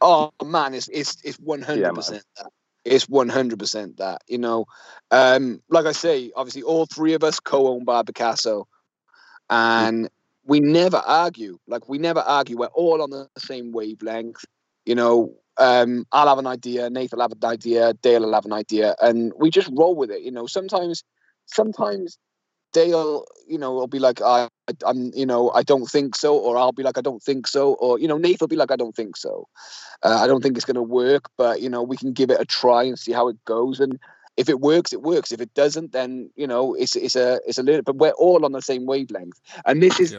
[0.00, 2.50] Oh man, it's it's it's one hundred percent that.
[2.84, 4.22] It's one hundred percent that.
[4.28, 4.66] You know,
[5.10, 8.68] um, like I say, obviously all three of us co-own Bad Picasso,
[9.50, 10.08] and
[10.46, 11.58] we never argue.
[11.66, 12.58] Like we never argue.
[12.58, 14.44] We're all on the same wavelength.
[14.84, 18.44] You know, um, I'll have an idea, Nathan will have an idea, Dale will have
[18.44, 20.22] an idea, and we just roll with it.
[20.22, 21.04] You know, sometimes,
[21.46, 22.18] sometimes
[22.72, 24.48] Dale, you know, will be like, I,
[24.84, 27.74] I'm, you know, I don't think so, or I'll be like, I don't think so,
[27.74, 29.46] or you know, Nathan will be like, I don't think so.
[30.02, 32.40] Uh, I don't think it's going to work, but you know, we can give it
[32.40, 33.80] a try and see how it goes.
[33.80, 33.98] And
[34.36, 35.32] if it works, it works.
[35.32, 37.82] If it doesn't, then you know, it's it's a it's a little.
[37.82, 40.16] But we're all on the same wavelength, and this is.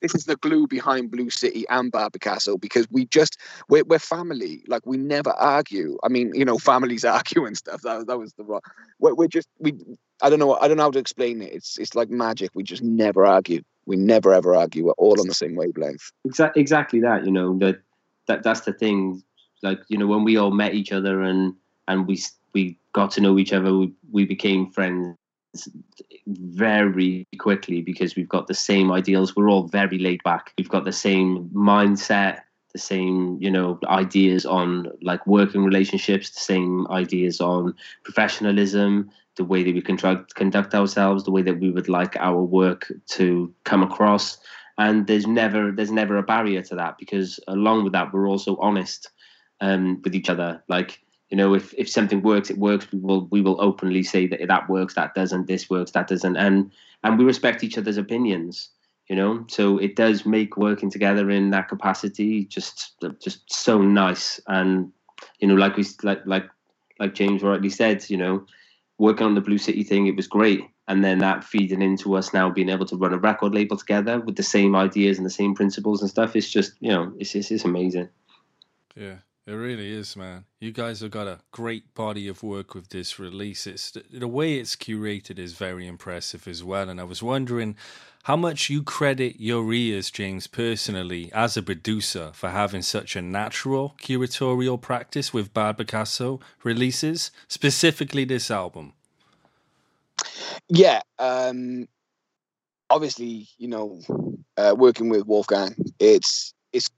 [0.00, 3.38] This is the glue behind Blue City and Bad Picasso because we just
[3.70, 4.62] we're, we're family.
[4.66, 5.96] Like we never argue.
[6.04, 7.80] I mean, you know, families argue and stuff.
[7.80, 8.60] That, that was the wrong.
[8.98, 9.72] We're, we're just we.
[10.20, 10.56] I don't know.
[10.56, 11.54] I don't know how to explain it.
[11.54, 12.50] It's it's like magic.
[12.52, 13.62] We just never argue.
[13.86, 14.84] We never ever argue.
[14.84, 16.12] We're all on the same wavelength.
[16.26, 17.24] Exactly, exactly that.
[17.24, 17.80] You know that
[18.26, 19.22] that that's the thing.
[19.62, 21.54] Like you know, when we all met each other and
[21.88, 22.22] and we
[22.52, 25.18] we got to know each other, we, we became friends
[26.26, 29.36] very quickly because we've got the same ideals.
[29.36, 30.52] We're all very laid back.
[30.56, 32.40] We've got the same mindset,
[32.72, 39.44] the same you know ideas on like working relationships, the same ideas on professionalism, the
[39.44, 43.52] way that we conduct conduct ourselves, the way that we would like our work to
[43.64, 44.38] come across.
[44.78, 48.56] And there's never there's never a barrier to that because along with that we're also
[48.56, 49.10] honest
[49.60, 50.62] um, with each other.
[50.68, 52.86] Like you know, if if something works, it works.
[52.92, 56.36] We will we will openly say that that works, that doesn't, this works, that doesn't,
[56.36, 56.70] and
[57.02, 58.70] and we respect each other's opinions.
[59.08, 64.40] You know, so it does make working together in that capacity just just so nice.
[64.46, 64.92] And
[65.40, 66.46] you know, like we like like
[66.98, 68.46] like James rightly said, you know,
[68.98, 70.62] working on the Blue City thing, it was great.
[70.86, 74.20] And then that feeding into us now being able to run a record label together
[74.20, 76.36] with the same ideas and the same principles and stuff.
[76.36, 78.08] It's just, you know, it's it's, it's amazing.
[78.94, 80.44] Yeah, it really is, man.
[80.58, 83.66] You guys have got a great body of work with this release.
[83.66, 86.88] It's the way it's curated is very impressive as well.
[86.88, 87.76] And I was wondering
[88.22, 93.22] how much you credit your ears, James, personally as a producer for having such a
[93.22, 98.94] natural curatorial practice with Bad Picasso releases, specifically this album.
[100.68, 101.86] Yeah, um,
[102.88, 104.00] obviously, you know,
[104.56, 106.88] uh, working with Wolfgang, it's it's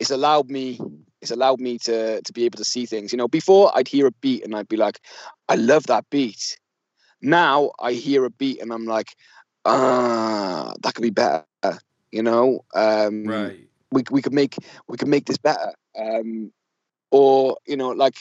[0.00, 0.80] it's allowed me
[1.22, 3.12] it's allowed me to to be able to see things.
[3.12, 5.00] You know, before I'd hear a beat and I'd be like,
[5.48, 6.58] I love that beat.
[7.22, 9.14] Now I hear a beat and I'm like,
[9.64, 11.44] ah, that could be better.
[12.10, 13.68] You know, um, right?
[13.92, 14.56] We we could make
[14.88, 15.72] we could make this better.
[15.96, 16.52] Um,
[17.10, 18.16] or you know, like,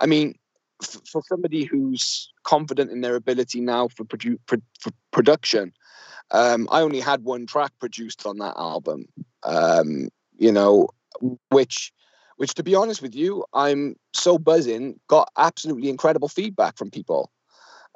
[0.00, 0.34] I mean,
[0.82, 5.72] f- for somebody who's confident in their ability now for, produ- pro- for production,
[6.30, 9.06] um, I only had one track produced on that album.
[9.42, 10.88] Um, you know,
[11.50, 11.92] which
[12.38, 14.98] which to be honest with you, I'm so buzzing.
[15.08, 17.30] Got absolutely incredible feedback from people.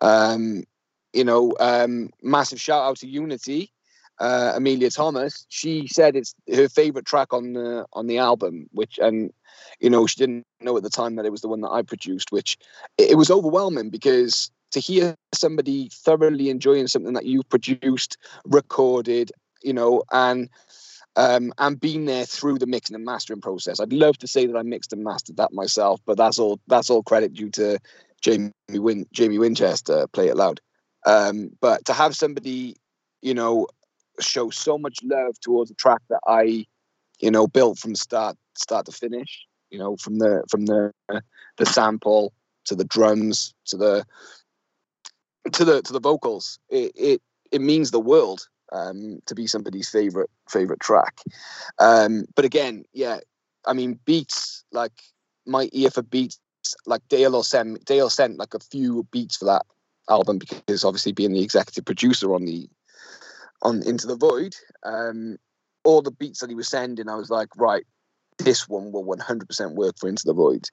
[0.02, 0.64] Um,
[1.12, 3.70] you know, um, massive shout out to Unity,
[4.18, 5.46] uh, Amelia Thomas.
[5.48, 9.32] She said it's her favorite track on the on the album, which and
[9.80, 11.82] you know she didn't know at the time that it was the one that I
[11.82, 12.58] produced, which
[12.98, 19.30] it, it was overwhelming because to hear somebody thoroughly enjoying something that you produced, recorded,
[19.62, 20.48] you know, and
[21.16, 23.80] um, and been there through the mixing and mastering process.
[23.80, 26.90] I'd love to say that I mixed and mastered that myself, but that's all that's
[26.90, 27.78] all credit due to
[28.20, 30.06] Jamie Win Jamie Winchester.
[30.08, 30.60] Play it loud.
[31.04, 32.76] Um, but to have somebody
[33.22, 33.68] you know,
[34.20, 36.66] show so much love towards a track that I,
[37.20, 39.46] you know, built from start start to finish.
[39.70, 40.92] You know, from the from the
[41.56, 42.34] the sample
[42.66, 44.04] to the drums to the
[45.52, 46.58] to the to the vocals.
[46.68, 51.20] It it, it means the world um, to be somebody's favorite favorite track.
[51.78, 53.20] Um, but again, yeah,
[53.66, 54.92] I mean beats like
[55.46, 56.38] my ear for beats
[56.86, 59.66] like Dale or sent Dale sent like a few beats for that
[60.08, 62.68] album because obviously being the executive producer on the
[63.62, 65.36] on Into the Void, um,
[65.84, 67.84] all the beats that he was sending, I was like, right,
[68.38, 70.66] this one will 100% work for Into the Void.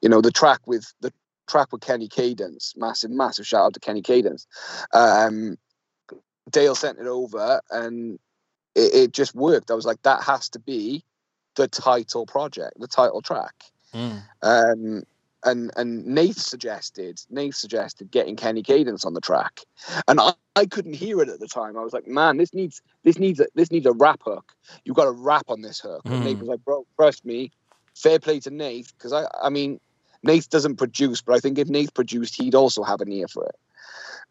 [0.00, 1.12] You know, the track with the
[1.48, 4.46] track with Kenny Cadence, massive, massive shout out to Kenny Cadence.
[4.92, 5.56] Um,
[6.50, 8.18] Dale sent it over and
[8.74, 9.70] it, it just worked.
[9.70, 11.04] I was like, that has to be
[11.56, 13.54] the title project, the title track.
[13.94, 14.22] Mm.
[14.42, 15.02] Um,
[15.44, 19.60] and and Nath suggested Nath suggested getting Kenny Cadence on the track,
[20.08, 21.76] and I, I couldn't hear it at the time.
[21.76, 24.52] I was like, man, this needs this needs a, this needs a rap hook.
[24.84, 26.02] You've got to rap on this hook.
[26.10, 26.40] And Nath Mm.
[26.40, 27.52] was like, bro, trust me.
[27.94, 29.78] Fair play to Nath because I I mean
[30.22, 33.46] Nath doesn't produce, but I think if Nath produced, he'd also have an ear for
[33.46, 33.56] it.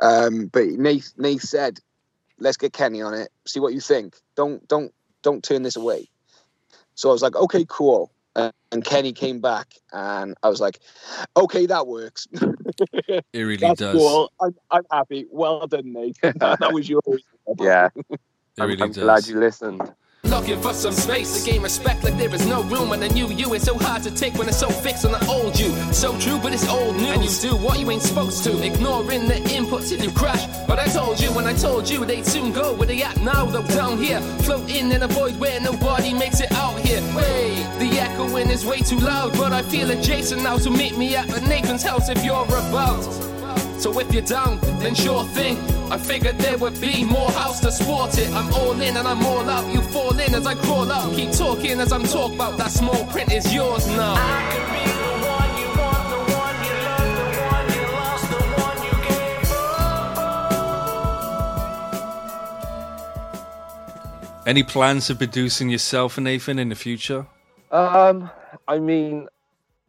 [0.01, 1.79] Um, but Nath Nath said,
[2.39, 3.29] let's get Kenny on it.
[3.45, 4.15] See what you think.
[4.35, 6.09] Don't don't don't turn this away.
[6.95, 8.11] So I was like, okay, cool.
[8.35, 10.79] Uh, and Kenny came back, and I was like,
[11.37, 12.27] okay, that works.
[13.31, 13.95] It really That's does.
[13.95, 14.31] cool.
[14.41, 15.25] I'm, I'm happy.
[15.29, 16.17] Well done, Nate.
[16.21, 17.01] that, that was your.
[17.59, 17.89] Yeah.
[18.09, 18.19] It
[18.59, 19.03] I'm, really I'm does.
[19.03, 19.93] glad you listened.
[20.35, 23.29] Looking for some space to gain respect like there is no room and the new
[23.29, 25.71] you is so hard to take when it's so fixed on the old you.
[25.93, 27.07] So true, but it's old news.
[27.07, 30.45] And you do what you ain't supposed to, ignoring the input till you crash.
[30.67, 33.45] But I told you when I told you they'd soon go where they at now,
[33.45, 37.01] though down here, floating in a void where nobody makes it out here.
[37.15, 40.57] Wait, the echoing is way too loud, but I feel adjacent now.
[40.57, 43.34] So meet me at the Nathan's house if you're about.
[43.79, 45.57] So if you're down, then sure thing.
[45.91, 48.29] I figured there would be more house to sport it.
[48.33, 49.71] I'm all in and I'm all out.
[49.73, 51.13] You fall in as I crawl out.
[51.13, 52.57] Keep talking as I'm talk about.
[52.57, 54.15] That small print is yours now.
[64.47, 67.25] Any plans of producing yourself, and Nathan, in the future?
[67.71, 68.29] Um,
[68.67, 69.27] I mean,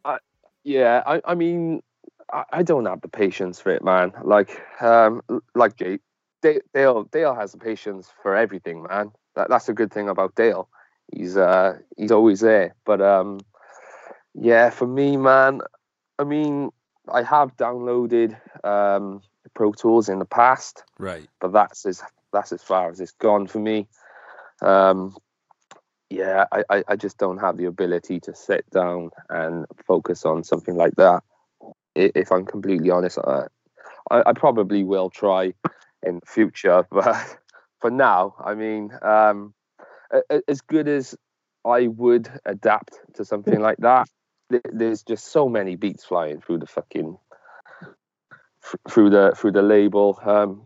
[0.03, 0.17] I,
[0.63, 1.83] yeah, I, I mean,
[2.31, 4.13] I, I don't have the patience for it, man.
[4.23, 5.21] Like, um,
[5.55, 5.99] like Jay,
[6.41, 9.11] Dale, Dale, Dale has the patience for everything, man.
[9.35, 10.69] That, that's a good thing about Dale.
[11.15, 12.75] He's uh, he's always there.
[12.85, 13.39] But um,
[14.33, 15.61] yeah, for me, man,
[16.19, 16.71] I mean,
[17.11, 19.21] I have downloaded um
[19.53, 21.27] Pro Tools in the past, Right.
[21.39, 23.87] but that's as that's as far as it's gone for me.
[24.61, 25.15] Um,
[26.09, 30.43] yeah, I, I, I just don't have the ability to sit down and focus on
[30.43, 31.23] something like that.
[31.97, 33.45] If I'm completely honest, uh,
[34.11, 35.53] I, I probably will try
[36.03, 37.37] in the future, but
[37.79, 39.53] for now, I mean, um,
[40.47, 41.15] as good as
[41.65, 44.07] I would adapt to something like that,
[44.71, 47.17] there's just so many beats flying through the fucking
[48.89, 50.19] through the through the label.
[50.23, 50.63] Um,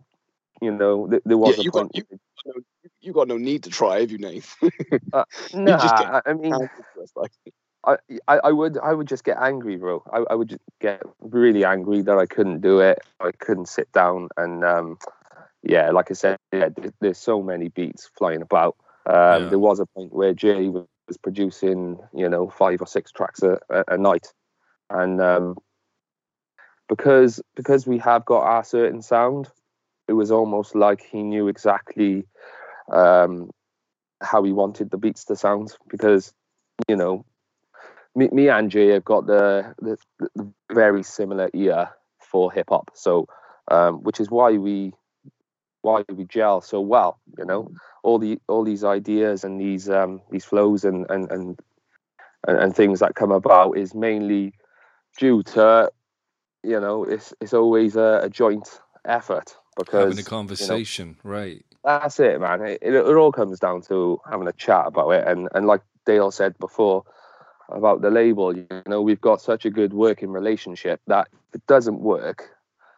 [0.62, 1.92] you know, th- there was Yeah, a you point.
[1.94, 2.54] got you, no,
[3.02, 4.46] you got no need to try, have you, Nate?
[5.14, 6.54] Uh, You nah, I- mean,
[7.86, 10.04] I, I I would I would just get angry, bro.
[10.14, 13.00] I, I would just get really angry that I couldn't do it.
[13.20, 14.98] I couldn't sit down and um,
[15.64, 18.76] yeah, like I said, yeah, there- there's so many beats flying about.
[19.08, 19.50] Um, Yeah.
[19.50, 23.42] There was a point where Jay was was producing, you know, five or six tracks
[23.44, 24.28] a, a, a night,
[24.90, 25.58] and um,
[26.88, 29.50] because because we have got our certain sound,
[30.08, 32.26] it was almost like he knew exactly
[32.92, 33.50] um,
[34.22, 35.76] how he wanted the beats to sound.
[35.90, 36.34] Because
[36.88, 37.26] you know,
[38.16, 39.98] me, me and Jay have got the, the,
[40.36, 43.28] the very similar ear for hip hop, so
[43.70, 44.94] um, which is why we
[45.82, 47.20] why we gel so well.
[47.38, 47.72] You know,
[48.04, 51.60] all the all these ideas and these um, these flows and and and
[52.48, 54.54] and, things that come about is mainly
[55.18, 55.92] due to
[56.64, 61.18] you know it's it's always a, a joint effort because Having a you know, conversation,
[61.24, 61.66] right?
[61.84, 62.62] that's it, man.
[62.62, 65.82] It, it, it all comes down to having a chat about it, and and like
[66.06, 67.04] Dale said before
[67.74, 71.68] about the label, you know, we've got such a good working relationship that if it
[71.68, 72.50] doesn't work,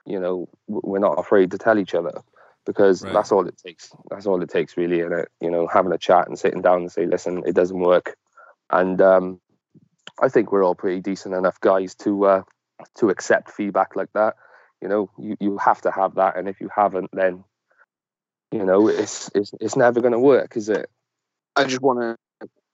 [0.06, 2.22] you know, we're not afraid to tell each other
[2.66, 3.14] because Right.
[3.14, 3.92] that's all it takes.
[4.10, 6.82] That's all it takes, really, and it, you know, having a chat and sitting down
[6.82, 8.16] and say, listen, it doesn't work,
[8.72, 9.42] and um,
[10.22, 12.44] I think we're all pretty decent enough guys to uh,
[12.98, 14.36] to accept feedback like that.
[14.82, 17.44] You know, you, you have to have that, and if you haven't, then
[18.52, 20.90] you know it's it's it's never going to work, is it?
[21.56, 22.18] I just want to.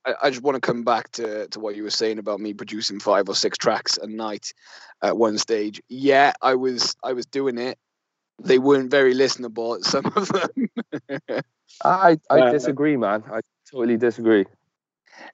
[0.06, 2.54] I I just want to come back to, to what you were saying about me
[2.54, 4.54] producing five or six tracks a night
[5.02, 5.82] at one stage.
[5.90, 7.78] Yeah, I was I was doing it
[8.44, 9.84] they weren't very listenable.
[9.84, 11.32] Some of them.
[11.84, 13.24] I I disagree, man.
[13.32, 14.46] I totally disagree.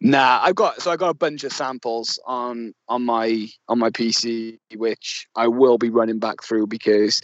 [0.01, 3.89] Nah, I've got so I got a bunch of samples on on my on my
[3.89, 7.21] PC, which I will be running back through because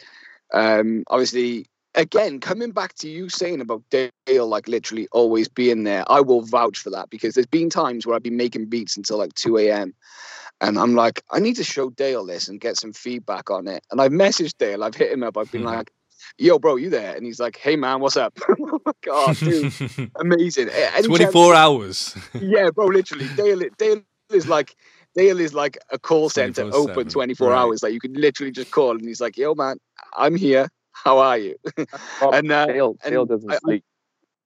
[0.54, 6.04] um obviously again coming back to you saying about Dale like literally always being there,
[6.08, 9.18] I will vouch for that because there's been times where I've been making beats until
[9.18, 9.94] like 2 a.m.
[10.62, 13.84] And I'm like, I need to show Dale this and get some feedback on it.
[13.92, 15.76] And I've messaged Dale, I've hit him up, I've been mm-hmm.
[15.76, 15.92] like,
[16.38, 17.16] yo, bro, you there?
[17.16, 18.38] And he's like, hey, man, what's up?
[18.50, 19.74] oh my God, dude,
[20.20, 20.70] amazing.
[20.70, 22.18] Any chance- 24 hours.
[22.42, 23.28] yeah, bro, literally.
[23.36, 24.76] Dale, Dale is like
[25.14, 27.58] Dale is like a call center 24/7, open 24 right.
[27.58, 27.84] hours.
[27.84, 29.78] Like you can literally just call and he's like, yo, man,
[30.16, 30.70] I'm here.
[30.92, 31.56] How are you?
[32.22, 33.84] and uh, Dale, Dale doesn't I- sleep.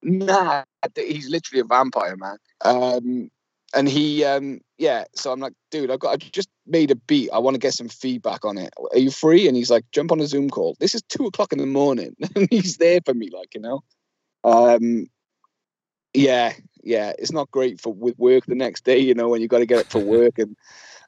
[0.01, 0.63] Nah,
[0.95, 2.37] he's literally a vampire, man.
[2.63, 3.31] Um,
[3.73, 5.05] and he, um, yeah.
[5.15, 7.31] So I'm like, dude, I've got, I just made a beat.
[7.33, 8.71] I want to get some feedback on it.
[8.91, 9.47] Are you free?
[9.47, 10.77] And he's like, jump on a Zoom call.
[10.79, 13.83] This is two o'clock in the morning, and he's there for me, like you know.
[14.43, 15.07] Um,
[16.13, 17.13] yeah, yeah.
[17.17, 19.65] It's not great for with work the next day, you know, when you got to
[19.65, 20.55] get up for work and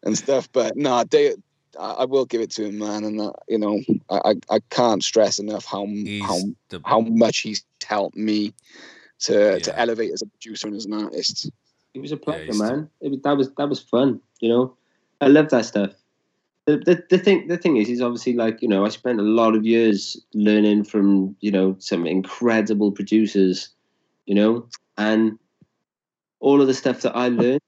[0.04, 0.52] and stuff.
[0.52, 1.36] But no, they, I,
[1.80, 3.04] I will give it to him, man.
[3.04, 5.86] And uh, you know, I, I I can't stress enough how
[6.24, 8.54] how the- how much he's helped me
[9.20, 9.58] to Yeah.
[9.60, 11.50] to elevate as a producer and as an artist.
[11.94, 12.90] He was a pleasure, he's- man.
[13.02, 14.20] It was, that was that was fun.
[14.42, 14.78] You know,
[15.22, 15.92] I love that stuff.
[16.66, 19.24] The, the the thing the thing is, is obviously like you know, I spent a
[19.24, 23.70] lot of years learning from you know some incredible producers,
[24.26, 24.68] you know,
[24.98, 25.40] and
[26.40, 27.62] all of the stuff that I learned,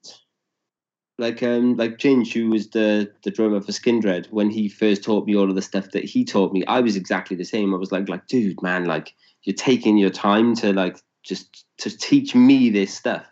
[1.20, 5.26] like um like Ginge, who was the the drummer for Skindred, when he first taught
[5.26, 7.74] me all of the stuff that he taught me, I was exactly the same.
[7.74, 11.96] I was like like dude, man, like you're taking your time to like just to
[11.96, 13.26] teach me this stuff.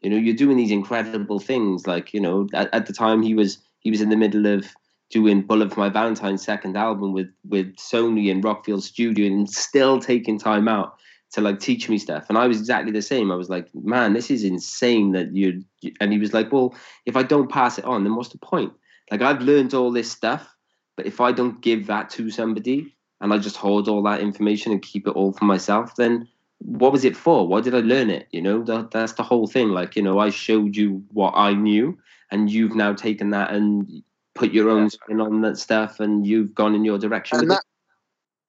[0.00, 1.86] You know you're doing these incredible things.
[1.86, 4.66] Like you know at, at the time he was he was in the middle of
[5.10, 9.98] doing bullet for my valentine's second album with with sony and rockfield studio and still
[9.98, 10.98] taking time out
[11.32, 14.12] to like teach me stuff and i was exactly the same i was like man
[14.12, 15.62] this is insane that you
[16.00, 16.74] and he was like well
[17.06, 18.72] if i don't pass it on then what's the point
[19.10, 20.54] like i've learned all this stuff
[20.96, 24.72] but if i don't give that to somebody and i just hold all that information
[24.72, 26.26] and keep it all for myself then
[26.58, 27.46] what was it for?
[27.46, 28.28] Why did I learn it?
[28.32, 29.70] You know, that, that's the whole thing.
[29.70, 31.98] Like, you know, I showed you what I knew,
[32.30, 34.02] and you've now taken that and
[34.34, 37.38] put your own spin on that stuff, and you've gone in your direction.
[37.38, 37.62] And that.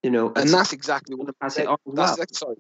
[0.04, 2.58] You know, and that's exactly what pass it on that's, that's- sorry.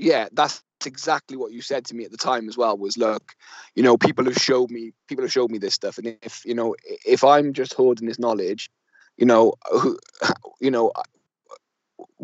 [0.00, 2.78] Yeah, that's exactly what you said to me at the time as well.
[2.78, 3.34] Was look,
[3.74, 6.54] you know, people have showed me, people have showed me this stuff, and if you
[6.54, 8.70] know, if I'm just hoarding this knowledge,
[9.16, 9.98] you know, who,
[10.60, 11.02] you know, uh,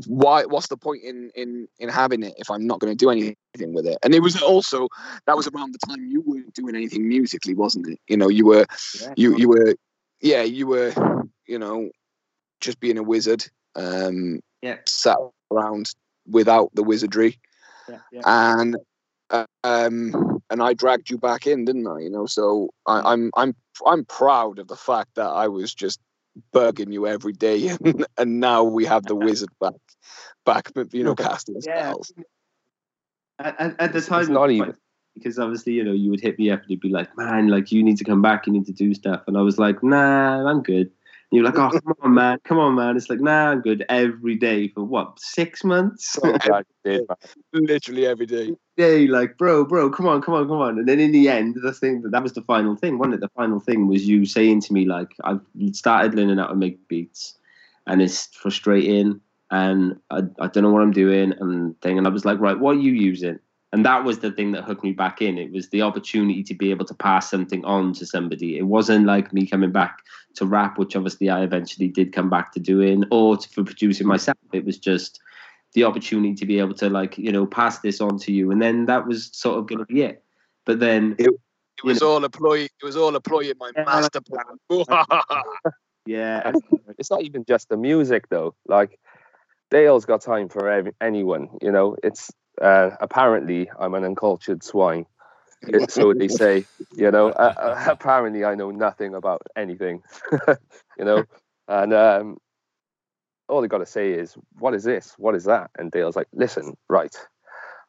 [0.07, 0.45] why?
[0.45, 3.75] What's the point in in in having it if I'm not going to do anything
[3.75, 3.99] with it?
[4.05, 4.89] And it was also
[5.27, 7.99] that was around the time you weren't doing anything musically, wasn't it?
[8.07, 8.67] You know, you were,
[9.17, 9.75] you you were,
[10.21, 10.93] yeah, you were,
[11.47, 11.91] you know,
[12.61, 13.45] just being a wizard.
[13.77, 15.19] Um, yeah, sat
[15.51, 15.91] around
[16.27, 17.39] without the wizardry
[17.89, 18.23] Yeah, yeah.
[18.25, 18.77] and
[19.31, 22.01] uh, um and I dragged you back in, didn't I?
[22.01, 23.55] You know, so I, I'm I'm
[23.87, 26.01] I'm proud of the fact that I was just
[26.53, 29.75] bugging you every day, and, and now we have the wizard back,
[30.45, 31.91] back, you know, casting Yeah.
[31.91, 32.13] spells.
[33.39, 34.75] at, at, at the time, it's not even-
[35.15, 37.71] because obviously, you know, you would hit me up and you'd be like, "Man, like
[37.71, 38.49] you need to come back.
[38.49, 40.91] You need to do stuff." And I was like, "Nah, I'm good."
[41.35, 43.85] And you're like, "Oh, come on, man, come on, man." It's like, "Nah, I'm good."
[43.89, 46.17] Every day for what six months?
[47.53, 48.55] Literally every day.
[48.77, 50.79] day, like, bro, bro, come on, come on, come on.
[50.79, 53.21] And then in the end, the thing that was the final thing, wasn't it?
[53.21, 55.41] The final thing was you saying to me, like, I've
[55.73, 57.37] started learning how to make beats
[57.89, 59.21] and it's frustrating
[59.51, 61.99] and I, I don't know what I'm doing and thing.
[61.99, 63.41] And I was like, right, what are you using?
[63.73, 65.37] And that was the thing that hooked me back in.
[65.37, 68.57] It was the opportunity to be able to pass something on to somebody.
[68.57, 69.99] It wasn't like me coming back
[70.37, 74.07] to rap, which obviously I eventually did come back to doing, or to, for producing
[74.07, 74.39] myself.
[74.53, 75.21] It was just
[75.75, 78.51] the opportunity to be able to like you know pass this on to you.
[78.51, 80.23] And then that was sort of going to be it.
[80.65, 83.71] But then it, it was all a ploy it was all a ploy in my
[83.77, 84.45] master plan.
[86.07, 86.53] Yeah.
[86.99, 88.55] It's not even just the music though.
[88.67, 88.99] Like
[89.71, 91.97] dale's got time for every, anyone you know?
[92.03, 92.31] It's
[92.61, 95.01] uh, apparently i'm an uncultured swine.
[95.01, 95.07] It-
[95.89, 96.65] so they say
[96.97, 100.03] you know uh, uh, apparently i know nothing about anything
[100.99, 101.25] you know
[101.69, 102.37] and um
[103.49, 105.15] all they got to say is, "What is this?
[105.19, 107.15] What is that?" And Dale's like, "Listen, right,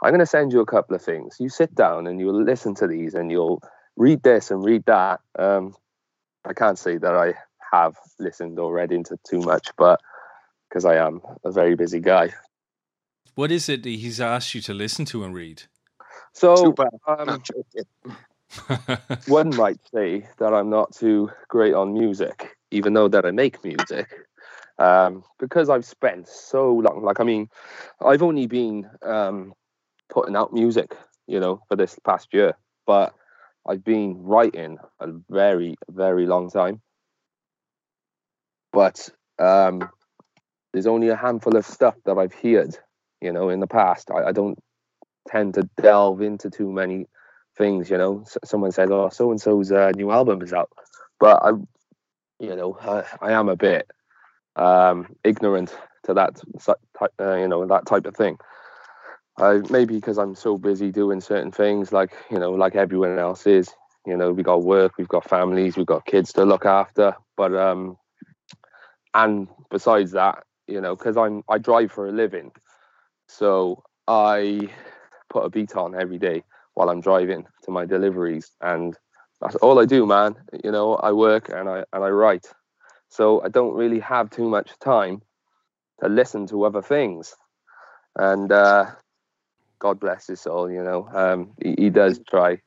[0.01, 1.38] I'm going to send you a couple of things.
[1.39, 3.61] You sit down and you'll listen to these, and you'll
[3.95, 5.76] read this and read that." Um,
[6.45, 7.34] I can't say that I
[7.71, 9.99] have listened or read into too much, but
[10.69, 12.34] because I am a very busy guy.
[13.36, 15.63] What is it that he's asked you to listen to and read?
[16.36, 16.75] So
[17.07, 17.41] um,
[19.27, 23.63] one might say that I'm not too great on music, even though that I make
[23.63, 24.07] music.
[24.77, 27.01] um, because I've spent so long.
[27.03, 27.49] Like, I mean,
[28.05, 29.53] I've only been um,
[30.09, 30.95] putting out music,
[31.27, 32.53] you know, for this past year,
[32.86, 33.13] but
[33.65, 36.81] I've been writing a very, very long time.
[38.73, 39.09] But
[39.39, 39.89] um,
[40.73, 42.77] there's only a handful of stuff that I've heard,
[43.21, 44.11] you know, in the past.
[44.11, 44.59] I, I don't
[45.28, 47.07] tend to delve into too many
[47.57, 48.21] things, you know.
[48.21, 50.69] S- someone says, "Oh, so and so's uh, new album is out,"
[51.19, 51.51] but I,
[52.39, 53.89] you know, I, I am a bit
[54.55, 56.41] um, ignorant to that,
[57.19, 58.38] uh, you know, that type of thing.
[59.38, 63.47] I maybe because I'm so busy doing certain things, like you know, like everyone else
[63.47, 63.69] is.
[64.05, 67.15] You know, we got work, we've got families, we've got kids to look after.
[67.36, 67.97] But um,
[69.13, 72.51] and besides that, you know, because I'm I drive for a living,
[73.28, 74.69] so I
[75.36, 76.41] put a beat on every day
[76.75, 78.97] while I'm driving to my deliveries, and
[79.41, 80.36] that's all I do, man.
[80.63, 82.47] You know, I work and I and I write,
[83.09, 85.21] so I don't really have too much time
[86.01, 87.36] to listen to other things,
[88.15, 88.86] and uh,
[89.79, 90.71] God bless his soul.
[90.71, 92.61] You know, um, he, he does try.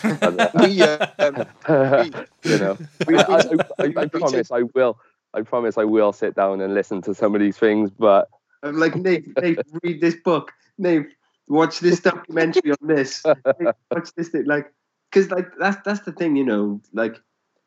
[0.54, 1.34] we, uh, um,
[2.44, 4.98] you know, we- I, I, I, I promise I will.
[5.34, 8.28] I promise I will sit down and listen to some of these things, but
[8.62, 10.52] I'm like, Nate, Nate, read this book.
[10.78, 11.08] Nate,
[11.48, 13.22] watch this documentary on this.
[13.24, 14.44] Watch this thing.
[14.46, 14.72] Like,
[15.10, 17.20] because like that's that's the thing, you know, like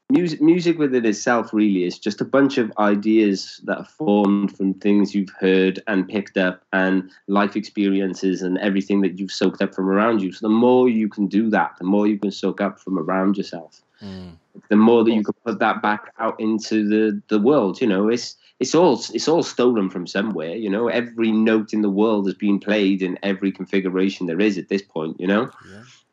[0.09, 4.73] music music within itself really is just a bunch of ideas that are formed from
[4.73, 9.75] things you've heard and picked up and life experiences and everything that you've soaked up
[9.75, 10.32] from around you.
[10.32, 13.38] So the more you can do that, the more you can soak up from around
[13.38, 14.30] yourself hmm.
[14.69, 18.07] the more that you can put that back out into the the world you know
[18.07, 22.25] it's it's all it's all stolen from somewhere you know every note in the world
[22.25, 25.49] has been played in every configuration there is at this point you know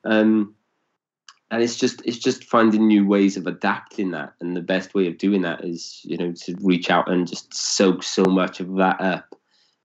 [0.05, 0.55] um
[1.51, 5.07] and it's just it's just finding new ways of adapting that and the best way
[5.07, 8.74] of doing that is you know to reach out and just soak so much of
[8.76, 9.34] that up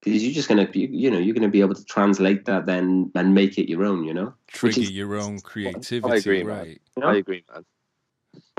[0.03, 3.11] because you're just gonna be you know you're gonna be able to translate that then
[3.15, 6.43] and make it your own you know Which Trigger is- your own creativity, I agree,
[6.43, 6.57] man.
[6.57, 6.81] right?
[7.03, 7.65] I agree, man.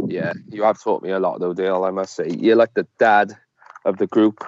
[0.07, 1.85] Yeah, you have taught me a lot, though, Dale.
[1.85, 3.37] I must say, you're like the dad
[3.85, 4.45] of the group,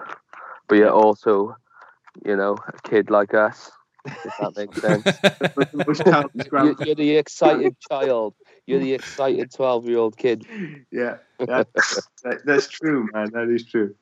[0.69, 1.57] but you're also,
[2.25, 3.71] you know, a kid like us.
[4.05, 5.05] If that makes sense.
[6.53, 8.35] you're, you're the excited child.
[8.67, 10.45] You're the excited twelve-year-old kid.
[10.91, 11.69] yeah, that,
[12.25, 13.95] that, that's true man that is true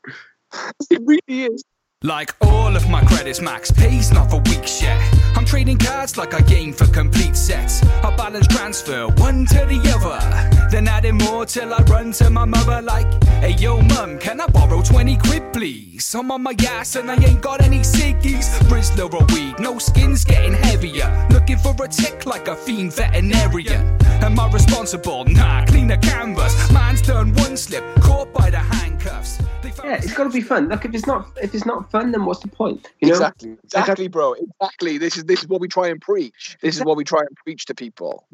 [0.90, 1.62] it really is
[2.02, 5.19] Like all of my credits max, pays not for weeks yet.
[5.50, 7.82] Trading cards like I game for complete sets.
[8.04, 10.70] I balance transfer one to the other.
[10.70, 14.46] Then adding more till I run to my mother like, Hey yo mum, can I
[14.46, 16.14] borrow 20 quid please?
[16.14, 18.46] I'm on my ass and I ain't got any ciggies.
[18.68, 21.10] Brizzler or weed, no skin's getting heavier.
[21.30, 23.98] Looking for a tick like a fiend veterinarian.
[24.22, 25.24] Am I responsible?
[25.24, 26.54] Nah, clean the canvas.
[26.70, 29.40] Man's done one slip, caught by the handcuffs.
[29.84, 32.24] Yeah it's got to be fun like if it's not if it's not fun then
[32.24, 34.34] what's the point you know exactly, exactly, bro.
[34.34, 34.98] Exactly.
[34.98, 36.58] This is this is what we try and preach.
[36.60, 38.26] This is what we try and preach to people.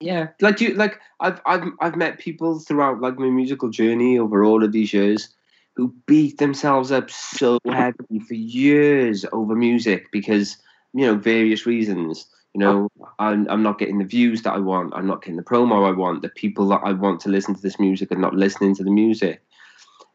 [0.00, 4.44] Yeah, like you, like I've I've I've met people throughout like my musical journey over
[4.44, 5.28] all of these years
[5.74, 10.56] who beat themselves up so heavily for years over music because
[10.92, 12.26] you know various reasons.
[12.54, 12.88] You know,
[13.18, 14.94] I'm I'm not getting the views that I want.
[14.94, 16.22] I'm not getting the promo I want.
[16.22, 18.90] The people that I want to listen to this music are not listening to the
[18.90, 19.42] music,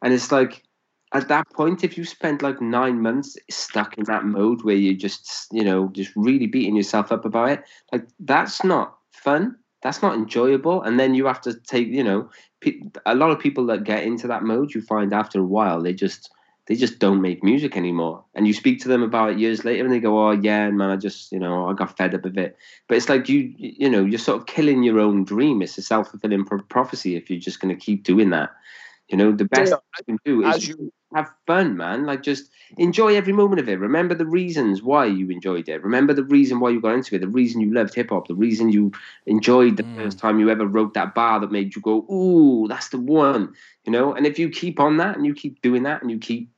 [0.01, 0.63] and it's like
[1.13, 4.93] at that point, if you spend like nine months stuck in that mode where you're
[4.93, 9.57] just, you know, just really beating yourself up about it, like that's not fun.
[9.83, 10.81] That's not enjoyable.
[10.83, 12.29] And then you have to take, you know,
[13.05, 15.93] a lot of people that get into that mode, you find after a while they
[15.93, 16.29] just
[16.67, 18.23] they just don't make music anymore.
[18.35, 20.91] And you speak to them about it years later, and they go, "Oh yeah, man,
[20.91, 22.55] I just, you know, I got fed up of it."
[22.87, 25.61] But it's like you, you know, you're sort of killing your own dream.
[25.61, 28.51] It's a self fulfilling pro- prophecy if you're just going to keep doing that.
[29.11, 32.05] You know, the best Yeah, you can do is as you- have fun, man.
[32.05, 33.79] Like just enjoy every moment of it.
[33.79, 35.83] Remember the reasons why you enjoyed it.
[35.83, 37.19] Remember the reason why you got into it.
[37.19, 38.27] The reason you loved hip hop.
[38.27, 38.91] The reason you
[39.25, 40.21] enjoyed the first mm.
[40.21, 43.53] time you ever wrote that bar that made you go, "Ooh, that's the one."
[43.85, 44.13] You know.
[44.13, 46.49] And if you keep on that and you keep doing that and you keep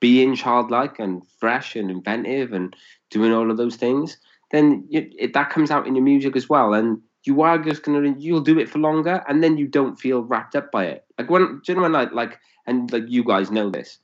[0.00, 2.76] being childlike and fresh and inventive and
[3.10, 4.18] doing all of those things,
[4.50, 6.74] then you, it, that comes out in your music as well.
[6.74, 10.22] And you are just gonna you'll do it for longer, and then you don't feel
[10.22, 11.04] wrapped up by it.
[11.18, 13.98] Like when do you know when I like and like you guys know this.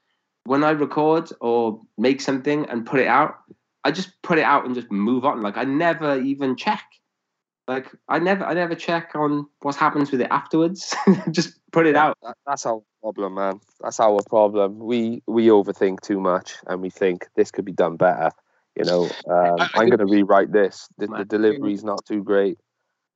[0.45, 3.37] When I record or make something and put it out,
[3.83, 5.43] I just put it out and just move on.
[5.43, 6.85] Like I never even check.
[7.67, 10.95] Like I never, I never check on what happens with it afterwards.
[11.31, 12.19] just put it out.
[12.47, 13.61] That's our problem, man.
[13.81, 14.81] That's our problem.
[14.81, 18.31] We we overthink too much, and we think this could be done better.
[18.77, 20.89] You know, um, I I'm going to rewrite this.
[20.99, 22.59] The, the delivery's not too great.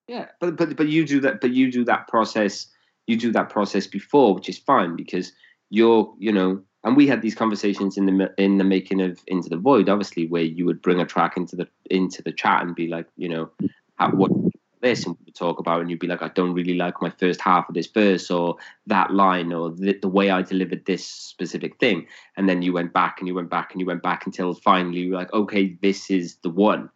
[0.09, 1.41] Yeah, but but but you do that.
[1.41, 2.67] But you do that process.
[3.07, 5.33] You do that process before, which is fine because
[5.71, 9.49] you're you know and we had these conversations in the in the making of Into
[9.49, 12.75] the Void, obviously, where you would bring a track into the into the chat and
[12.75, 13.51] be like, you know,
[14.13, 14.31] what
[14.81, 17.41] this and we talk about, and you'd be like, I don't really like my first
[17.41, 18.57] half of this verse or
[18.87, 22.07] that line or the, the way I delivered this specific thing,
[22.37, 25.01] and then you went back and you went back and you went back until finally
[25.01, 26.91] you were like, okay, this is the one.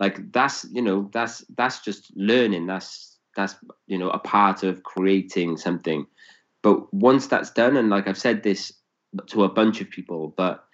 [0.00, 2.66] Like that's you know that's that's just learning.
[2.66, 6.06] That's that's you know a part of creating something.
[6.62, 8.72] But once that's done, and like I've said this
[9.28, 10.64] to a bunch of people, but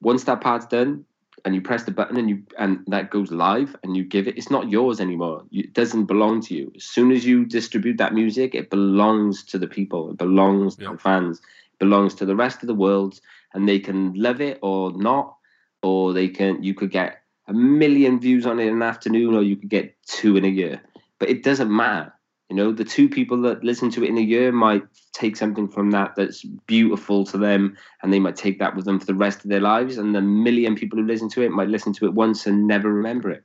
[0.00, 1.04] once that part's done
[1.44, 4.36] and you press the button and you and that goes live and you give it,
[4.36, 5.44] it's not yours anymore.
[5.50, 6.72] It doesn't belong to you.
[6.76, 10.10] As soon as you distribute that music, it belongs to the people.
[10.10, 11.38] It belongs to the fans.
[11.38, 13.20] It belongs to the rest of the world,
[13.54, 15.36] and they can love it or not,
[15.82, 16.62] or they can.
[16.62, 19.94] You could get a million views on it in an afternoon, or you could get
[20.06, 20.82] two in a year.
[21.18, 22.12] But it doesn't matter.
[22.50, 25.66] You know, the two people that listen to it in a year might take something
[25.66, 29.14] from that that's beautiful to them, and they might take that with them for the
[29.14, 29.96] rest of their lives.
[29.96, 32.92] And the million people who listen to it might listen to it once and never
[32.92, 33.44] remember it.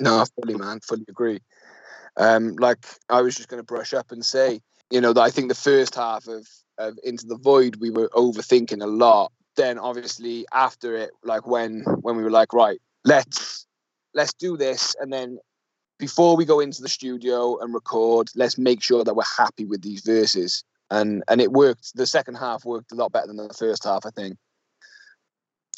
[0.00, 1.40] No, I fully, man, fully agree.
[2.16, 2.78] Um, like
[3.08, 5.54] I was just going to brush up and say, you know, that I think the
[5.54, 6.46] first half of,
[6.78, 9.32] of Into the Void we were overthinking a lot.
[9.56, 13.66] Then obviously after it, like when when we were like, right, let's
[14.14, 15.38] let's do this, and then
[15.98, 19.82] before we go into the studio and record, let's make sure that we're happy with
[19.82, 20.64] these verses.
[20.90, 21.96] And and it worked.
[21.96, 24.36] The second half worked a lot better than the first half, I think.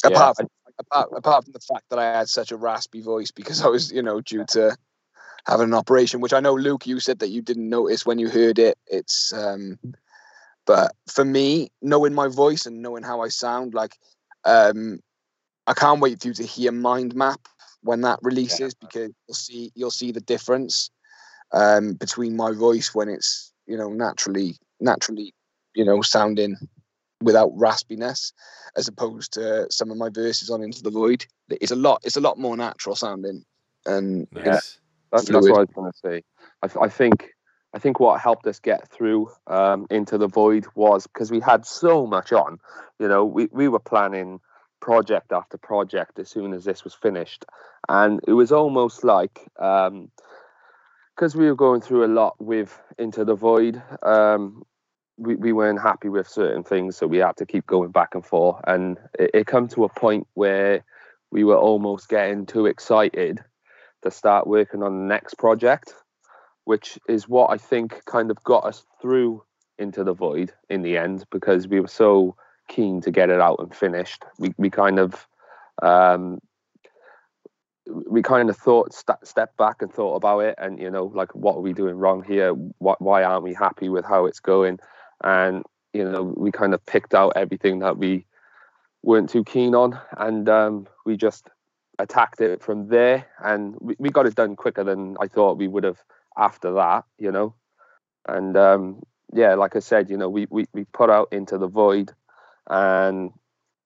[0.05, 0.49] Yeah, Apart from
[0.79, 3.93] apart, apart from the fact that I had such a raspy voice because I was,
[3.93, 4.77] you know, due to
[5.47, 8.29] having an operation, which I know Luke, you said that you didn't notice when you
[8.29, 8.77] heard it.
[8.87, 9.79] It's um
[10.67, 13.97] but for me, knowing my voice and knowing how I sound, like
[14.45, 15.01] um
[15.67, 17.41] I can't wait for you to hear Mind Map
[17.83, 20.91] when that releases because you'll see you'll see the difference
[21.53, 25.35] um, between my voice when it's you know naturally naturally
[25.75, 26.57] you know sounding
[27.23, 28.33] without raspiness
[28.77, 31.25] as opposed to some of my verses on into the void.
[31.49, 33.45] It's a lot it's a lot more natural sounding
[33.87, 34.43] and yeah.
[34.43, 34.79] That's,
[35.13, 36.23] that's what i was going to say.
[36.63, 37.31] I, I think
[37.73, 41.67] I think what helped us get through um, into the void was because we had
[41.67, 42.59] so much on.
[42.99, 44.41] You know, we, we were planning
[44.81, 47.45] project after project as soon as this was finished.
[47.89, 50.11] And it was almost like, because um,
[51.35, 54.63] we were going through a lot with Into the Void, um,
[55.19, 58.25] we, we weren't happy with certain things, so we had to keep going back and
[58.25, 58.61] forth.
[58.67, 60.85] And it, it come to a point where
[61.31, 63.43] we were almost getting too excited
[64.03, 65.95] to start working on the next project,
[66.65, 69.43] which is what I think kind of got us through
[69.79, 72.37] into the void in the end because we were so
[72.69, 74.25] keen to get it out and finished.
[74.39, 75.27] We we kind of
[75.83, 76.41] um,
[77.87, 81.35] we kind of thought st- step back and thought about it, and you know, like
[81.35, 82.53] what are we doing wrong here?
[82.79, 84.79] What why aren't we happy with how it's going?
[85.23, 88.27] And you know, we kind of picked out everything that we
[89.03, 91.49] weren't too keen on, and um, we just
[91.99, 95.69] attacked it from there, and we, we got it done quicker than I thought we
[95.69, 96.03] would have
[96.37, 97.05] after that.
[97.19, 97.55] You know,
[98.27, 99.03] and um,
[99.33, 102.13] yeah, like I said, you know, we, we we put out into the void
[102.69, 103.31] and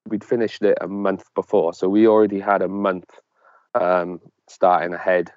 [0.06, 1.72] we'd finished it a month before.
[1.74, 3.10] So we already had a month
[3.74, 5.30] um, starting ahead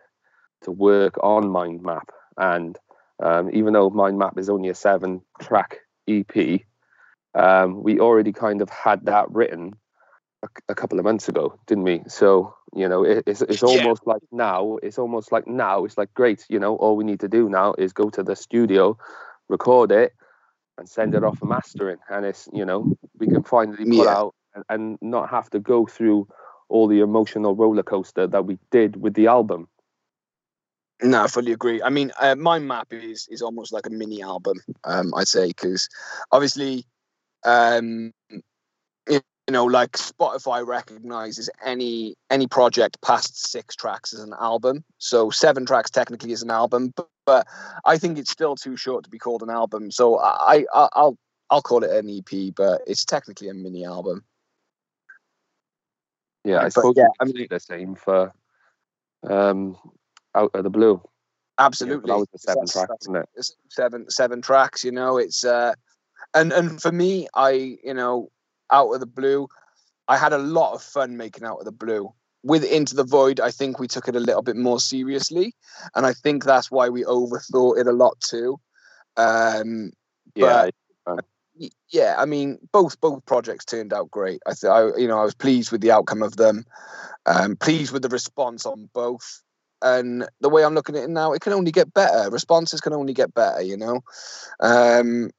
[0.64, 2.10] to work on Mind Map.
[2.38, 2.78] And
[3.22, 6.62] um, even though Mind Map is only a seven track EP,
[7.36, 9.74] um, we already kind of had that written
[10.44, 12.02] a, a, couple of months ago, didn't we?
[12.08, 14.14] So, you know, it, it's, it's almost yeah.
[14.14, 17.28] like now, it's almost like now, it's like, great, you know, all we need to
[17.28, 18.98] do now is go to the studio,
[19.50, 20.14] record it,
[20.78, 21.98] and send it off for mastering.
[22.10, 24.18] And it's, you know, we can finally put yeah.
[24.18, 26.28] out and, and not have to go through
[26.70, 29.68] all the emotional roller coaster that we did with the album.
[31.02, 31.82] No, I fully agree.
[31.82, 34.60] I mean, uh, Mind Map is is almost like a mini album.
[34.86, 35.90] Um, I'd say because
[36.32, 36.86] obviously,
[37.46, 38.14] um,
[39.48, 44.84] you know, like Spotify recognizes any any project past six tracks as an album.
[45.00, 47.48] So seven tracks technically is an album, but, but
[47.84, 49.92] I think it's still too short to be called an album.
[49.92, 51.18] So I, I I'll
[51.50, 54.24] I'll call it an EP, but it's technically a mini album.
[56.46, 58.34] Yeah, I suppose yeah, I mean, the same for
[59.30, 59.78] um,
[60.36, 61.02] Out of the Blue.
[61.58, 63.30] Absolutely, yeah, that was the seven tracks, isn't it?
[63.70, 64.84] Seven seven tracks.
[64.84, 65.74] You know, it's uh,
[66.34, 68.30] and and for me, I you know,
[68.74, 69.48] Out of the Blue,
[70.08, 72.14] I had a lot of fun making Out of the Blue.
[72.44, 75.56] With Into the Void, I think we took it a little bit more seriously,
[75.96, 78.60] and I think that's why we overthought it a lot too.
[79.16, 79.92] Um,
[80.36, 80.70] yeah,
[81.90, 84.42] yeah, I mean, both both projects turned out great.
[84.48, 86.66] I, th- I you know, I was pleased with the outcome of them.
[87.26, 89.42] Um, pleased with the response on both.
[89.82, 92.30] And the way I'm looking at it now, it can only get better.
[92.30, 94.02] Responses can only get better, you know.
[94.60, 95.30] Um,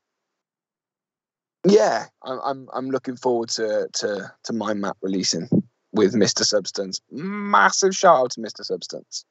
[1.65, 5.49] yeah, I'm I'm, I'm looking forward to to to Mind Map releasing
[5.93, 6.45] with Mr.
[6.45, 7.01] Substance.
[7.11, 8.65] Massive shout out to Mr.
[8.65, 9.25] Substance.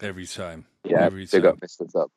[0.00, 0.66] Every time.
[0.84, 1.46] Yeah, Every time.
[1.46, 1.90] up Mr.
[1.90, 2.08] Sub.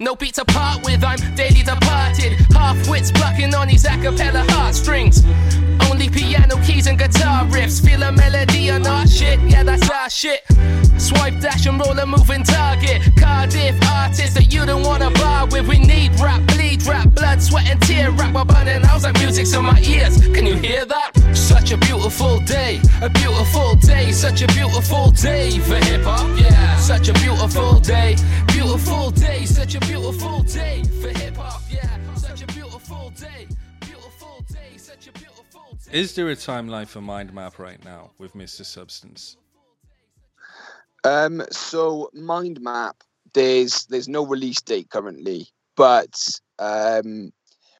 [0.00, 2.32] No beat to part with, I'm daily departed.
[2.52, 5.22] Half wits plucking on these acapella heartstrings.
[5.90, 7.84] Only piano keys and guitar riffs.
[7.84, 10.42] Feel a melody on our shit, yeah, that's our shit.
[10.98, 13.00] Swipe, dash, and roll a moving target.
[13.16, 15.66] Cardiff artists that you don't wanna bar with.
[15.66, 18.34] We need rap, bleed rap, blood, sweat, and tear rap.
[18.34, 20.18] We're burning house like music's in my ears.
[20.34, 21.12] Can you hear that?
[21.34, 26.28] Such a beautiful day, a beautiful day, such a beautiful day for hip hop.
[26.38, 28.16] Yeah, such a beautiful day,
[28.48, 31.67] beautiful day, such a beautiful day for hip hop.
[35.90, 38.62] Is there a timeline for Mind Map right now with Mr.
[38.62, 39.38] Substance?
[41.04, 46.14] Um, so Mind Map, there's there's no release date currently, but
[46.58, 47.32] um,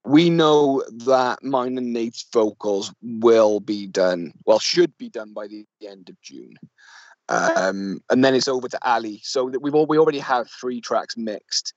[0.06, 4.32] we know that mine and Nate's vocals will be done.
[4.46, 6.54] Well, should be done by the end of June.
[7.28, 9.20] Um, and then it's over to Ali.
[9.22, 11.74] So that we've all, we already have three tracks mixed.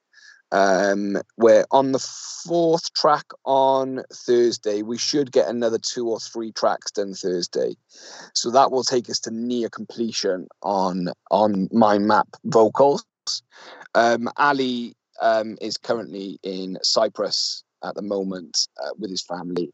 [0.52, 2.00] Um, we're on the
[2.46, 4.82] fourth track on Thursday.
[4.82, 7.76] We should get another two or three tracks done Thursday,
[8.34, 13.06] so that will take us to near completion on on Mind Map vocals.
[13.96, 19.72] Um, Ali um, is currently in Cyprus at the moment uh, with his family.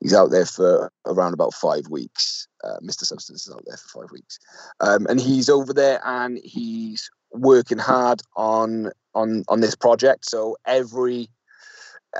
[0.00, 2.46] He's out there for around about five weeks.
[2.62, 3.04] Uh, Mr.
[3.04, 4.38] Substance is out there for five weeks,
[4.80, 10.24] um, and he's over there and he's working hard on on on this project.
[10.24, 11.28] So every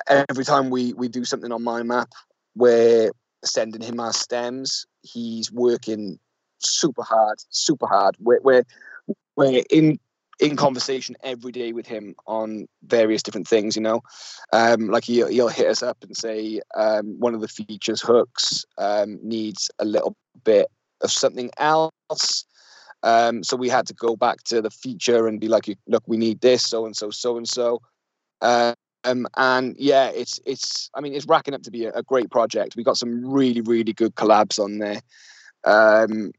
[0.08, 2.10] every time we we do something on Mind Map,
[2.54, 3.10] we're
[3.44, 4.86] sending him our stems.
[5.02, 6.18] He's working
[6.58, 8.16] super hard, super hard.
[8.20, 8.64] We're we're,
[9.36, 9.98] we're in
[10.40, 13.76] in conversation every day with him on various different things.
[13.76, 14.02] You know,
[14.52, 18.64] um, like he'll, he'll hit us up and say um, one of the features hooks
[18.78, 20.66] um, needs a little bit
[21.02, 22.44] of something else.
[23.04, 26.16] Um, so we had to go back to the feature and be like, look, we
[26.16, 27.80] need this, so and so, so and so.
[28.40, 30.90] Um, and yeah, it's it's.
[30.94, 32.74] I mean, it's racking up to be a, a great project.
[32.76, 35.00] We got some really really good collabs on there.
[35.64, 36.32] Um,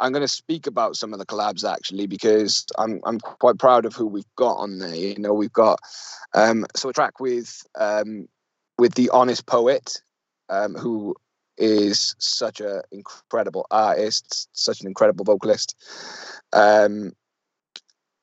[0.00, 3.84] I'm going to speak about some of the collabs actually because I'm I'm quite proud
[3.84, 4.94] of who we've got on there.
[4.94, 5.78] You know, we've got
[6.34, 8.26] um, so a track with um,
[8.78, 10.02] with the Honest Poet,
[10.48, 11.14] um, who
[11.62, 15.76] is such an incredible artist, such an incredible vocalist.
[16.52, 17.12] Um,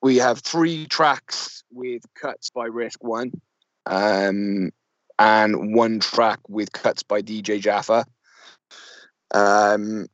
[0.02, 3.32] we have three tracks with cuts by Risk One,
[3.86, 4.72] um,
[5.18, 8.06] and one track with cuts by DJ Jaffa.
[9.34, 10.08] Um,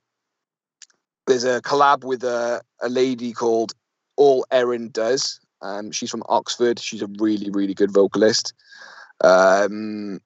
[1.26, 3.74] there's a collab with a, a lady called
[4.18, 5.40] All Erin Does.
[5.64, 6.80] Um, she's from Oxford.
[6.80, 8.54] She's a really, really good vocalist.
[9.24, 10.20] Um,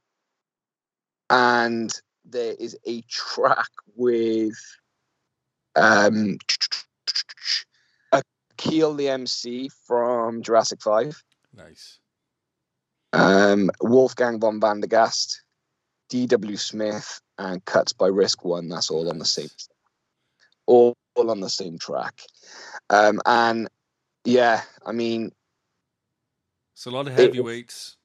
[1.30, 1.94] and
[2.32, 4.54] there is a track with
[5.76, 6.38] um,
[8.12, 11.24] Akil the MC from Jurassic 5.
[11.56, 12.00] Nice.
[13.14, 15.42] Um, Wolfgang von Vandergast,
[16.10, 16.58] D.W.
[16.58, 18.70] Smith, and Cuts by Risk One.
[18.70, 19.50] That's all on the same
[20.68, 22.22] all, all on the same track.
[22.90, 23.68] Um, and
[24.26, 25.32] yeah, I mean,
[26.76, 27.98] It's a lot of heavyweights.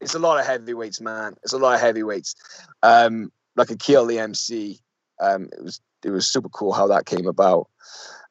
[0.00, 1.36] it's a lot of heavyweights, man.
[1.42, 2.34] It's a lot of heavyweights.
[2.82, 4.80] Um, like Akil the MC,
[5.20, 7.68] um, it was it was super cool how that came about.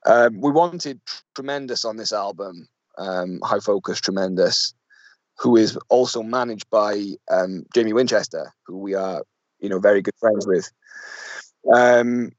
[0.08, 1.00] Um, we wanted
[1.36, 2.68] Truemendous on this album,
[2.98, 4.74] um, High Focus Tremendous,
[5.38, 9.24] who is also managed by um, Jamie Winchester, who we are,
[9.60, 10.72] you know, very good friends with.
[11.72, 12.32] Um,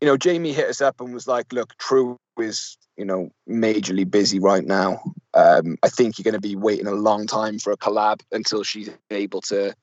[0.00, 4.08] you know, Jamie hit us up and was like, "Look, True is, you know, majorly
[4.08, 5.02] busy right now.
[5.34, 8.62] Um, I think you're going to be waiting a long time for a collab until
[8.62, 9.74] she's able to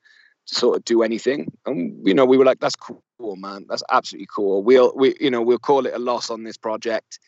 [0.46, 3.02] sort of do anything." And you know, we were like, "That's cool,
[3.36, 3.66] man.
[3.68, 4.62] That's absolutely cool.
[4.62, 7.18] We'll, we, you know, we'll call it a loss on this project,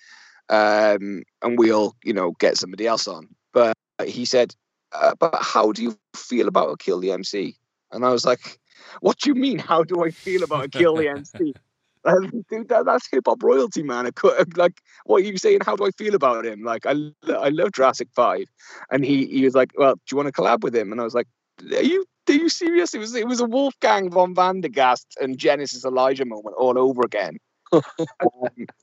[0.48, 4.54] um, and we'll, you know, get somebody else on." But he said,
[4.92, 7.56] uh, "But how do you feel about Akil the MC?"
[7.92, 8.58] And I was like,
[9.00, 9.58] "What do you mean?
[9.58, 11.54] How do I feel about Akil the MC?"
[12.06, 14.06] Um, dude, that, that's hip hop royalty, man.
[14.06, 15.60] I could, like, what are you saying?
[15.66, 16.62] How do I feel about him?
[16.62, 16.94] Like, I,
[17.28, 18.44] I love Jurassic Five,
[18.92, 21.04] and he he was like, "Well, do you want to collab with him?" And I
[21.04, 21.26] was like,
[21.62, 25.84] "Are you are you serious?" It was it was a Wolfgang von Vandergast and Genesis
[25.84, 27.38] Elijah moment all over again.
[27.72, 27.82] um,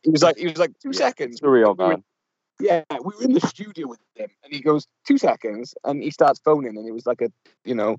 [0.04, 1.40] he was like, he was like, two seconds.
[1.40, 2.04] Surreal, We were- man.
[2.60, 6.12] yeah, we were in the studio with him, and he goes two seconds, and he
[6.12, 7.30] starts phoning, and it was like a,
[7.64, 7.98] you know,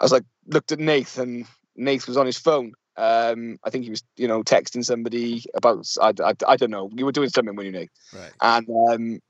[0.00, 1.46] I was like, looked at Nathan.
[1.76, 2.72] Nath was on his phone.
[2.96, 6.88] Um, I think he was, you know, texting somebody about, I, I, I don't know.
[6.94, 8.32] You were doing something when you Nate, Right.
[8.40, 9.20] and um,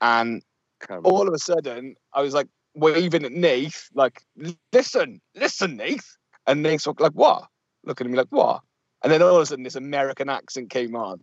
[0.00, 0.42] and
[1.04, 4.22] all of a sudden, I was like, waving at Nath, like,
[4.72, 6.16] listen, listen, Nath.
[6.46, 7.44] And Nath's like, what?
[7.84, 8.60] Looking at me like, what?
[9.02, 11.22] And then all of a sudden, this American accent came on.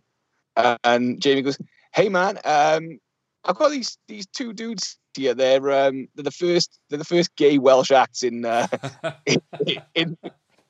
[0.56, 1.58] Uh, and Jamie goes,
[1.94, 2.98] hey, man, um,
[3.44, 5.34] I've got these these two dudes here.
[5.34, 8.68] They're um, they're the first they're the first gay Welsh acts in uh,
[9.26, 9.42] in,
[9.94, 10.16] in,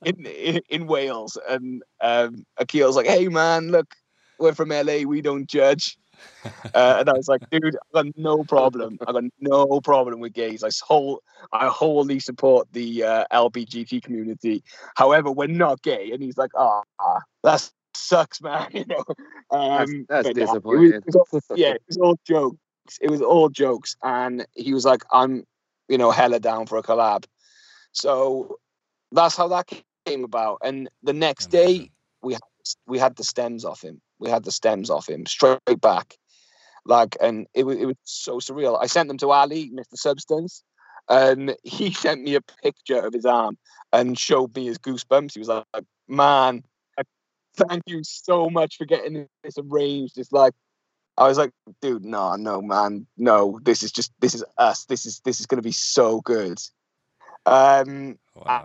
[0.04, 1.36] in, in Wales.
[1.48, 3.94] And um, Akil's like, hey, man, look,
[4.38, 5.02] we're from LA.
[5.06, 5.98] We don't judge.
[6.74, 8.98] Uh, and I was like, dude, I've got no problem.
[9.06, 10.64] I've got no problem with gays.
[10.64, 14.62] I whole, I wholly support the uh, LBGT community.
[14.96, 16.10] However, we're not gay.
[16.12, 18.68] And he's like, ah, oh, that sucks, man.
[18.72, 19.04] You know,
[19.50, 20.92] um, that's, that's disappointing.
[20.94, 21.16] it was- it was
[21.50, 22.58] all- yeah, it was all jokes.
[23.00, 25.44] It was all jokes, and he was like, "I'm,
[25.88, 27.24] you know, hella down for a collab."
[27.92, 28.56] So
[29.12, 29.68] that's how that
[30.06, 30.58] came about.
[30.64, 31.90] And the next day,
[32.22, 32.42] we had,
[32.86, 34.00] we had the stems off him.
[34.22, 36.16] We had the stems off him straight back,
[36.86, 38.78] like, and it was it was so surreal.
[38.80, 39.96] I sent them to Ali, Mr.
[39.96, 40.62] Substance,
[41.08, 43.58] and he sent me a picture of his arm
[43.92, 45.34] and showed me his goosebumps.
[45.34, 45.64] He was like,
[46.08, 46.62] "Man,
[47.56, 50.54] thank you so much for getting this arranged." It's like
[51.16, 53.58] I was like, dude, no, no, man, no.
[53.62, 54.86] This is just this is us.
[54.86, 56.58] This is this is gonna be so good.
[57.44, 58.18] Um,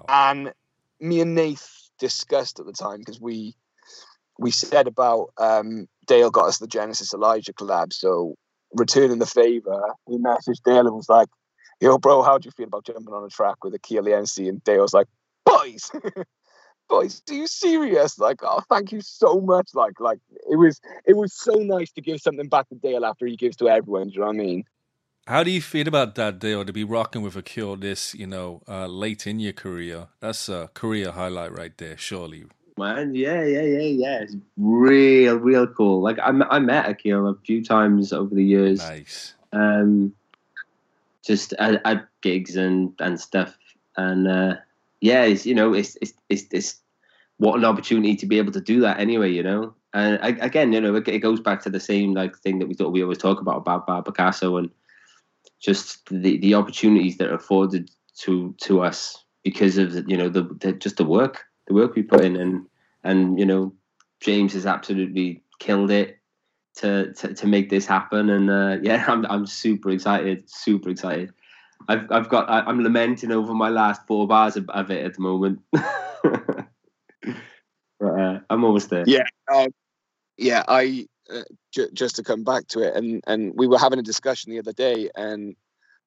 [0.08, 0.53] and
[0.99, 3.55] me and Nath discussed at the time because we
[4.39, 7.93] we said about um, Dale got us the Genesis Elijah collab.
[7.93, 8.35] So
[8.73, 11.29] returning the favor, we messaged Dale and was like,
[11.79, 14.63] "Yo, bro, how do you feel about jumping on a track with Akil MC?" And
[14.63, 15.07] Dale was like,
[15.45, 15.91] "Boys."
[16.89, 18.17] Boys, are you serious?
[18.17, 19.71] Like, oh, thank you so much.
[19.73, 20.19] Like, like
[20.49, 23.57] it was, it was so nice to give something back to Dale after he gives
[23.57, 24.07] to everyone.
[24.07, 24.63] Do you know what I mean?
[25.27, 28.61] How do you feel about that, Dale, to be rocking with Akil this, you know,
[28.69, 30.07] uh, late in your career?
[30.21, 32.45] That's a career highlight right there, surely.
[32.78, 34.19] Man, yeah, yeah, yeah, yeah.
[34.19, 36.01] It's real, real cool.
[36.01, 38.80] Like I, I met Akil a few times over the years.
[38.80, 39.34] Nice.
[39.51, 40.13] Um,
[41.25, 43.57] just at, at gigs and and stuff,
[43.97, 44.55] and uh,
[45.01, 46.80] yeah, it's you know, it's it's it's it's
[47.38, 49.73] what an opportunity to be able to do that anyway, you know.
[49.93, 52.67] And I, again, you know, it, it goes back to the same like thing that
[52.67, 54.69] we thought we always talk about about Bad Picasso and
[55.59, 60.43] just the the opportunities that are afforded to to us because of you know the,
[60.59, 62.65] the just the work the work we put in and
[63.03, 63.74] and you know
[64.20, 66.20] James has absolutely killed it
[66.76, 71.34] to to, to make this happen and uh, yeah I'm I'm super excited super excited
[71.88, 75.13] I've I've got I, I'm lamenting over my last four bars of, of it at
[75.15, 75.59] the moment
[77.99, 79.70] but uh, I'm almost there Yeah, um,
[80.38, 80.63] yeah.
[80.68, 81.43] I uh,
[81.74, 84.59] j- just to come back to it, and and we were having a discussion the
[84.59, 85.55] other day, and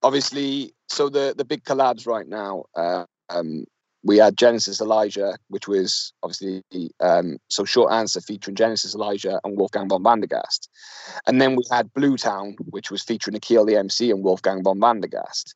[0.02, 2.64] obviously, so the the big collabs right now.
[2.74, 3.64] Uh, um,
[4.02, 6.62] we had Genesis Elijah, which was obviously
[7.00, 10.68] um, so short answer featuring Genesis Elijah and Wolfgang von Vandergast,
[11.26, 14.78] and then we had Blue Town, which was featuring Akil the MC and Wolfgang von
[14.80, 15.54] Vandergast.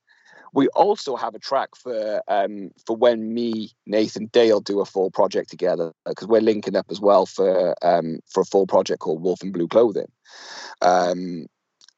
[0.53, 5.11] We also have a track for um, for when me, Nathan, Dale do a full
[5.11, 9.22] project together because we're linking up as well for um, for a full project called
[9.22, 10.11] Wolf in Blue Clothing,
[10.80, 11.47] um,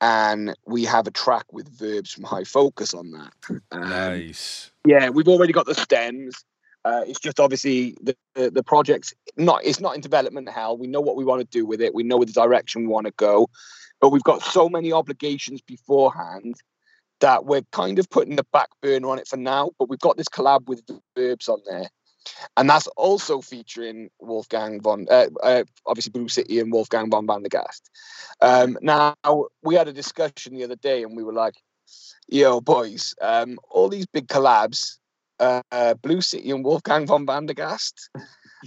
[0.00, 3.60] and we have a track with verbs from High Focus on that.
[3.70, 4.70] Um, Nice.
[4.86, 6.44] yeah, we've already got the stems.
[6.84, 10.78] Uh, it's just obviously the, the the project's not it's not in development hell.
[10.78, 11.94] We know what we want to do with it.
[11.94, 13.48] We know the direction we want to go,
[14.00, 16.54] but we've got so many obligations beforehand
[17.20, 19.70] that we're kind of putting the back burner on it for now.
[19.78, 20.82] But we've got this collab with
[21.16, 21.88] Verbs on there,
[22.56, 27.82] and that's also featuring Wolfgang von, uh, uh, obviously Blue City and Wolfgang von Vandergast.
[28.40, 29.14] Um, now
[29.62, 31.54] we had a discussion the other day, and we were like,
[32.28, 34.98] "Yo, boys, um, all these big collabs,
[35.38, 38.10] uh, uh, Blue City and Wolfgang von Vandergast.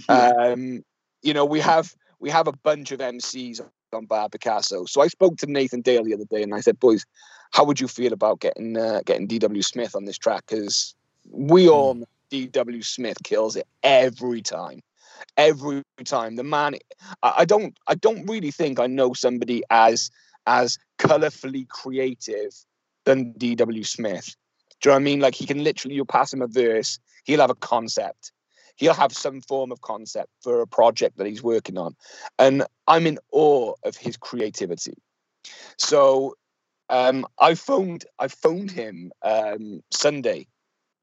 [0.08, 0.82] Um,
[1.20, 3.60] you know, we have we have a bunch of MCs
[3.92, 4.86] on Bad Picasso.
[4.86, 7.04] So I spoke to Nathan Dale the other day, and I said, "Boys,
[7.50, 10.44] how would you feel about getting uh, getting DW Smith on this track?
[10.46, 10.94] Because
[11.28, 14.80] we all know DW Smith kills it every time,
[15.36, 16.36] every time.
[16.36, 16.76] The man,
[17.22, 20.10] I, I don't, I don't really think I know somebody as
[20.46, 22.52] as colorfully creative
[23.04, 24.34] than DW Smith.
[24.80, 25.20] Do you know what I mean?
[25.20, 28.32] Like he can literally, you pass him a verse, he'll have a concept.
[28.76, 31.94] He'll have some form of concept for a project that he's working on.
[32.38, 34.94] And I'm in awe of his creativity.
[35.76, 36.34] So
[36.88, 40.46] um, I phoned I phoned him um, Sunday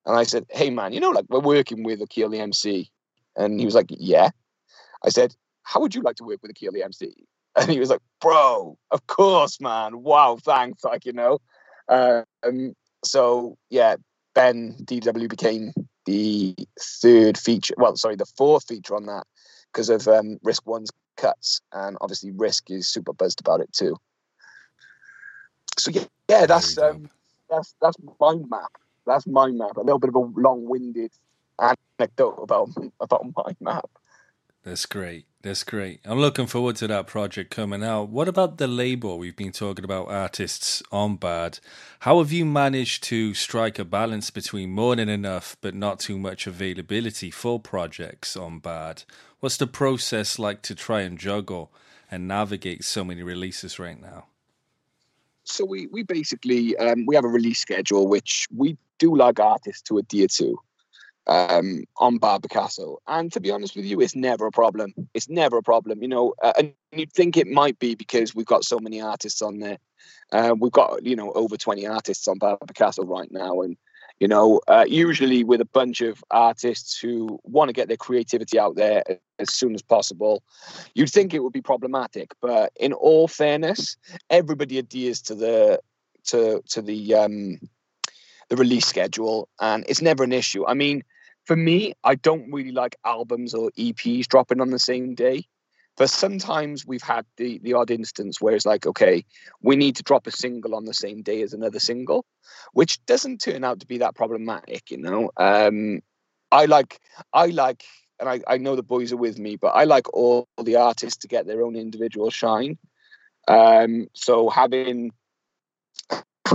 [0.07, 2.89] and I said, Hey man, you know, like we're working with Akil the MC.
[3.35, 4.29] And he was like, Yeah.
[5.05, 7.13] I said, How would you like to work with Akil the MC?
[7.59, 10.03] And he was like, Bro, of course, man.
[10.03, 10.83] Wow, thanks.
[10.83, 11.39] Like, you know.
[11.89, 13.95] Um, so yeah,
[14.35, 15.73] Ben DW became
[16.05, 17.73] the third feature.
[17.77, 19.25] Well, sorry, the fourth feature on that
[19.71, 23.97] because of um, Risk One's cuts, and obviously Risk is super buzzed about it too.
[25.77, 27.09] So yeah, yeah, that's um,
[27.49, 28.71] that's that's mind map.
[29.07, 29.77] That's mind map.
[29.77, 31.11] A little bit of a long-winded
[31.59, 33.89] anecdote about about mind map.
[34.63, 35.25] That's great.
[35.43, 36.01] That's great.
[36.03, 38.09] I'm looking forward to that project coming out.
[38.09, 39.17] What about the label?
[39.17, 41.59] We've been talking about artists on Bad.
[41.99, 46.17] How have you managed to strike a balance between more than enough but not too
[46.17, 49.03] much availability for projects on Bad?
[49.39, 51.71] What's the process like to try and juggle
[52.11, 54.25] and navigate so many releases right now?
[55.45, 59.81] So we we basically um, we have a release schedule which we do like artists
[59.83, 60.59] to adhere to
[61.27, 62.99] um, on Bad Picasso.
[63.07, 64.93] And to be honest with you, it's never a problem.
[65.13, 66.33] It's never a problem, you know.
[66.41, 69.77] Uh, and you'd think it might be because we've got so many artists on there.
[70.31, 73.61] Uh, we've got, you know, over 20 artists on Bad Picasso right now.
[73.61, 73.77] And,
[74.19, 78.57] you know, uh, usually with a bunch of artists who want to get their creativity
[78.57, 79.03] out there
[79.37, 80.43] as soon as possible,
[80.95, 82.31] you'd think it would be problematic.
[82.41, 83.97] But in all fairness,
[84.29, 85.79] everybody adheres to the
[86.25, 87.57] to to the um
[88.49, 90.65] the release schedule and it's never an issue.
[90.65, 91.03] I mean,
[91.45, 95.45] for me, I don't really like albums or EPs dropping on the same day.
[95.95, 99.25] But sometimes we've had the the odd instance where it's like, okay,
[99.61, 102.23] we need to drop a single on the same day as another single,
[102.73, 105.31] which doesn't turn out to be that problematic, you know.
[105.37, 106.01] Um,
[106.51, 106.99] I like
[107.33, 107.83] I like
[108.19, 111.19] and I, I know the boys are with me, but I like all the artists
[111.19, 112.77] to get their own individual shine.
[113.47, 115.11] Um, so having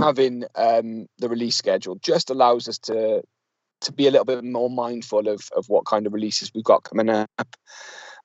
[0.03, 3.23] having um, the release schedule just allows us to
[3.81, 6.83] to be a little bit more mindful of of what kind of releases we've got
[6.83, 7.29] coming up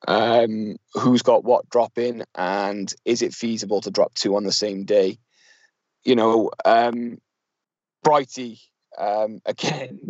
[0.06, 4.84] um who's got what dropping and is it feasible to drop two on the same
[4.84, 5.18] day?
[6.04, 7.18] You know um
[8.04, 8.60] brighty
[8.96, 10.00] um again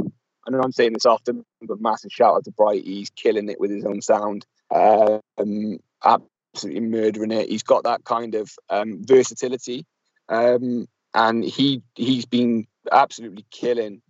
[0.46, 3.58] i know i'm saying this often but massive shout out to brighty he's killing it
[3.58, 7.48] with his own sound um absolutely murdering it.
[7.48, 9.86] He's got that kind of um versatility
[10.28, 10.86] um
[11.18, 14.00] and he he's been absolutely killing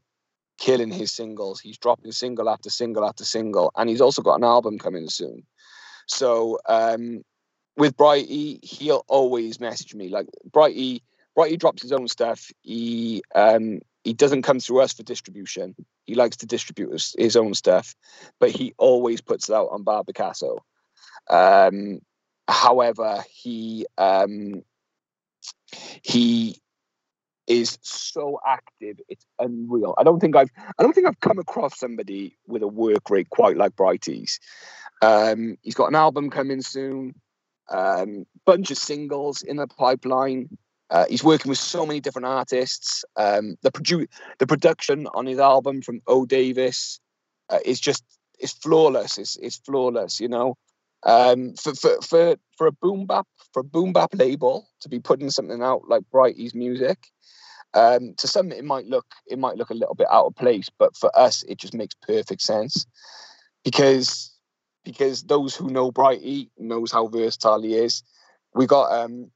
[0.58, 1.58] killing his singles.
[1.60, 5.44] He's dropping single after single after single, and he's also got an album coming soon.
[6.06, 7.22] So um,
[7.76, 10.08] with Brighty, he'll always message me.
[10.08, 11.00] Like Brighty,
[11.36, 12.50] Brighty drops his own stuff.
[12.62, 15.74] He um, he doesn't come through us for distribution.
[16.04, 17.94] He likes to distribute his, his own stuff,
[18.38, 20.58] but he always puts it out on Bad Picasso.
[21.30, 22.00] Um,
[22.48, 24.62] however, he um,
[26.02, 26.60] he
[27.48, 29.94] is so active it's unreal.
[29.98, 33.30] I don't think i've i don't think i've come across somebody with a work rate
[33.30, 34.38] quite like brighty's
[35.02, 37.14] um he's got an album coming soon
[37.70, 40.48] um bunch of singles in the pipeline.
[40.90, 43.04] Uh, he's working with so many different artists.
[43.16, 47.00] Um the produ- the production on his album from o davis
[47.50, 48.04] uh, is just
[48.38, 50.56] it's flawless it's, it's flawless you know
[51.04, 54.98] um for for for for a boom bap for a boom bap label to be
[54.98, 56.98] putting something out like brighty's music
[57.74, 60.68] um, to some, it might look it might look a little bit out of place,
[60.78, 62.86] but for us, it just makes perfect sense
[63.64, 64.34] because
[64.84, 68.02] because those who know Brighty knows how versatile he is.
[68.54, 69.30] We got um,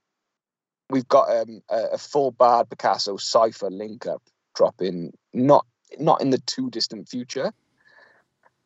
[0.89, 4.23] we've got um, a, a full bad Picasso cipher link up
[4.57, 5.67] dropping not
[5.99, 7.53] not in the too distant future,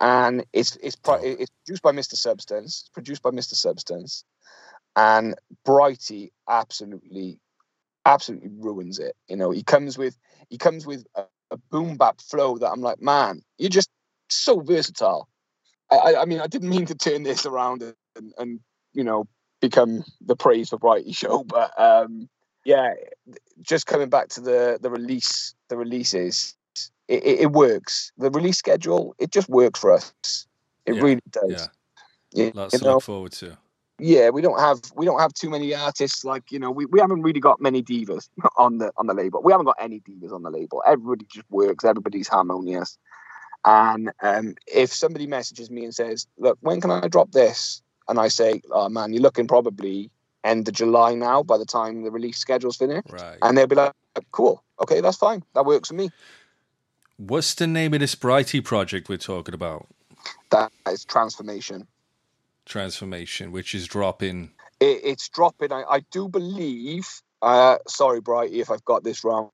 [0.01, 2.15] and it's it's pro- it's produced by Mr.
[2.15, 3.55] Substance, it's produced by Mr.
[3.55, 4.25] Substance,
[4.95, 5.35] and
[5.67, 7.39] Brighty absolutely
[8.05, 9.15] absolutely ruins it.
[9.29, 10.17] You know, he comes with
[10.49, 13.91] he comes with a, a boom bap flow that I'm like, man, you're just
[14.29, 15.29] so versatile.
[15.91, 17.83] I, I mean, I didn't mean to turn this around
[18.17, 18.61] and, and
[18.93, 19.27] you know
[19.61, 22.29] become the praise for Brighty show, but um,
[22.65, 22.95] yeah,
[23.63, 26.56] just coming back to the the release, the releases,
[27.09, 28.13] it, it, it works.
[28.19, 30.13] The release schedule, it just works for us.
[30.85, 31.69] It Yeah, really does.
[32.33, 32.51] Yeah.
[32.55, 32.95] Lots you to know?
[32.95, 33.57] look forward to.
[33.99, 37.01] yeah, we don't have we don't have too many artists like you know we, we
[37.01, 38.29] haven't really got many divas
[38.59, 39.41] on the on the label.
[39.43, 40.83] We haven't got any divas on the label.
[40.87, 41.85] Everybody just works.
[41.85, 42.99] Everybody's harmonious.
[43.65, 48.19] And um, if somebody messages me and says, "Look, when can I drop this?" and
[48.21, 50.11] I say, "Oh man, you're looking probably
[50.45, 53.39] end of July now by the time the release schedule's finished," Right.
[53.43, 53.93] and they'll be like,
[54.31, 55.43] "Cool, okay, that's fine.
[55.55, 56.11] That works for me."
[57.19, 59.87] What's the name of this Brighty project we're talking about?
[60.51, 61.87] That is transformation.
[62.67, 64.51] Transformation, which is dropping.
[64.81, 65.73] it, it's dropping.
[65.73, 67.09] I, I do believe.
[67.41, 69.51] Uh, sorry, Brighty, if I've got this wrong.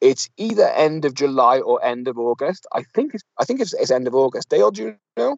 [0.00, 2.66] It's either end of July or end of August.
[2.72, 3.24] I think it's.
[3.38, 4.48] I think it's, it's end of August.
[4.48, 5.36] Dale, do you know?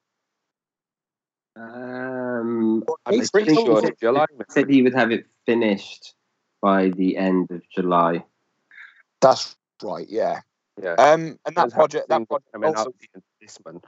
[1.57, 4.27] Um, I He's think pretty sure said, it's July.
[4.51, 6.15] said he would have it finished
[6.61, 8.25] by the end of July.
[9.21, 10.07] That's right.
[10.09, 10.41] Yeah.
[10.83, 10.95] Yeah.
[10.95, 12.09] Um, and that project.
[12.09, 12.81] That project also.
[12.81, 12.95] out
[13.41, 13.87] this month.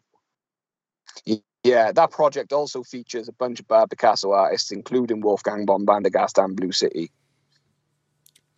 [1.64, 6.43] Yeah, that project also features a bunch of Bad Picasso artists, including Wolfgang von Vandergast
[6.43, 7.11] and Blue City.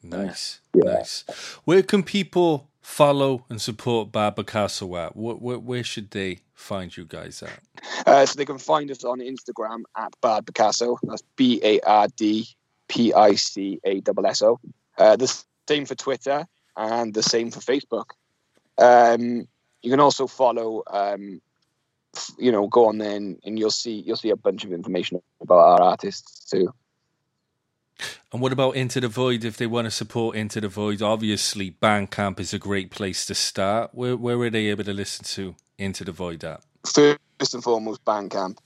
[0.03, 1.25] Nice, nice.
[1.65, 5.17] Where can people follow and support Bad Picasso at?
[5.17, 7.61] Where, where, where should they find you guys at?
[8.07, 10.99] Uh, so they can find us on Instagram at Bad Picasso.
[11.03, 12.49] That's B A R D
[12.89, 14.61] P I C A S S O.
[14.97, 18.11] Uh, the same for Twitter and the same for Facebook.
[18.79, 19.49] Um,
[19.83, 21.41] you can also follow, um,
[22.39, 25.21] you know, go on there and, and you'll see you'll see a bunch of information
[25.41, 26.73] about our artists too.
[28.33, 29.45] And what about Into the Void?
[29.45, 33.35] If they want to support Into the Void, obviously Bandcamp is a great place to
[33.35, 33.91] start.
[33.93, 36.61] Where where are they able to listen to Into the Void at?
[36.85, 38.59] First and foremost, Bandcamp.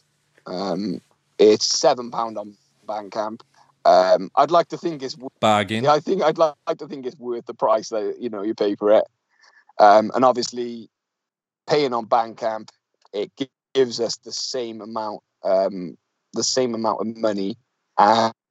[0.47, 1.01] Um,
[1.39, 2.57] it's seven pound on
[2.87, 3.41] Bandcamp.
[3.85, 5.85] Um, I'd like to think it's Bargain.
[5.85, 8.55] Yeah, I think I'd like to think it's worth the price that you know you
[8.55, 9.05] pay for it.
[9.79, 10.91] Um, and obviously,
[11.69, 12.69] paying on Bandcamp,
[13.13, 13.31] it
[13.75, 15.97] gives us the same amount, um,
[16.33, 17.57] the same amount of money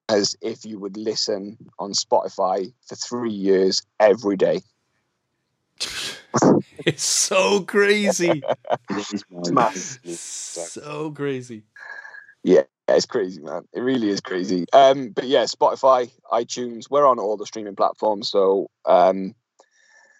[0.09, 4.61] as if you would listen on Spotify for three years every day.
[6.85, 8.43] It's so crazy.
[8.89, 9.73] It's mad.
[9.73, 11.63] so crazy.
[12.43, 13.63] Yeah, it's crazy, man.
[13.73, 14.65] It really is crazy.
[14.71, 18.29] Um, but yeah, Spotify, iTunes, we're on all the streaming platforms.
[18.29, 19.33] So um,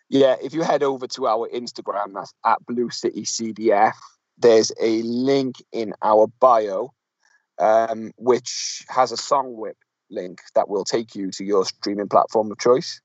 [0.09, 3.93] yeah, if you head over to our Instagram, that's at Blue City CDF.
[4.37, 6.93] There's a link in our bio,
[7.59, 9.73] um, which has a Songwhip
[10.09, 13.01] link that will take you to your streaming platform of choice.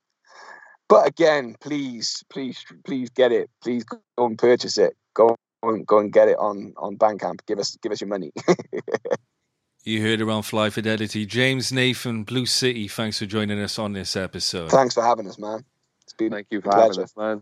[0.87, 3.49] But again, please, please, please get it.
[3.61, 4.95] Please go and purchase it.
[5.13, 7.39] Go and go and get it on on Bandcamp.
[7.47, 8.31] Give us give us your money.
[9.85, 11.25] You heard it on Fly Fidelity.
[11.25, 14.71] James Nathan, Blue City, thanks for joining us on this episode.
[14.71, 15.65] Thanks for having us, man.
[16.13, 17.41] It's been Thank you for having us, man.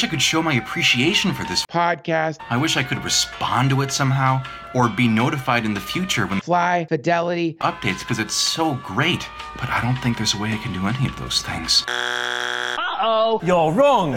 [0.00, 2.38] Wish I could show my appreciation for this podcast.
[2.48, 4.42] I wish I could respond to it somehow
[4.74, 9.28] or be notified in the future when Fly Fidelity updates because it's so great.
[9.56, 11.84] But I don't think there's a way I can do any of those things.
[11.86, 13.42] Uh-oh.
[13.44, 14.14] You're wrong.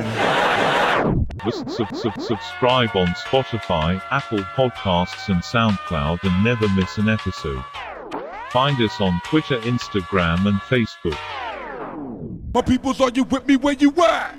[1.52, 7.62] Sub- sub- sub- subscribe on Spotify, Apple Podcasts, and SoundCloud and never miss an episode.
[8.52, 11.20] Find us on Twitter, Instagram, and Facebook.
[12.54, 14.32] My peoples, are you with me where you at?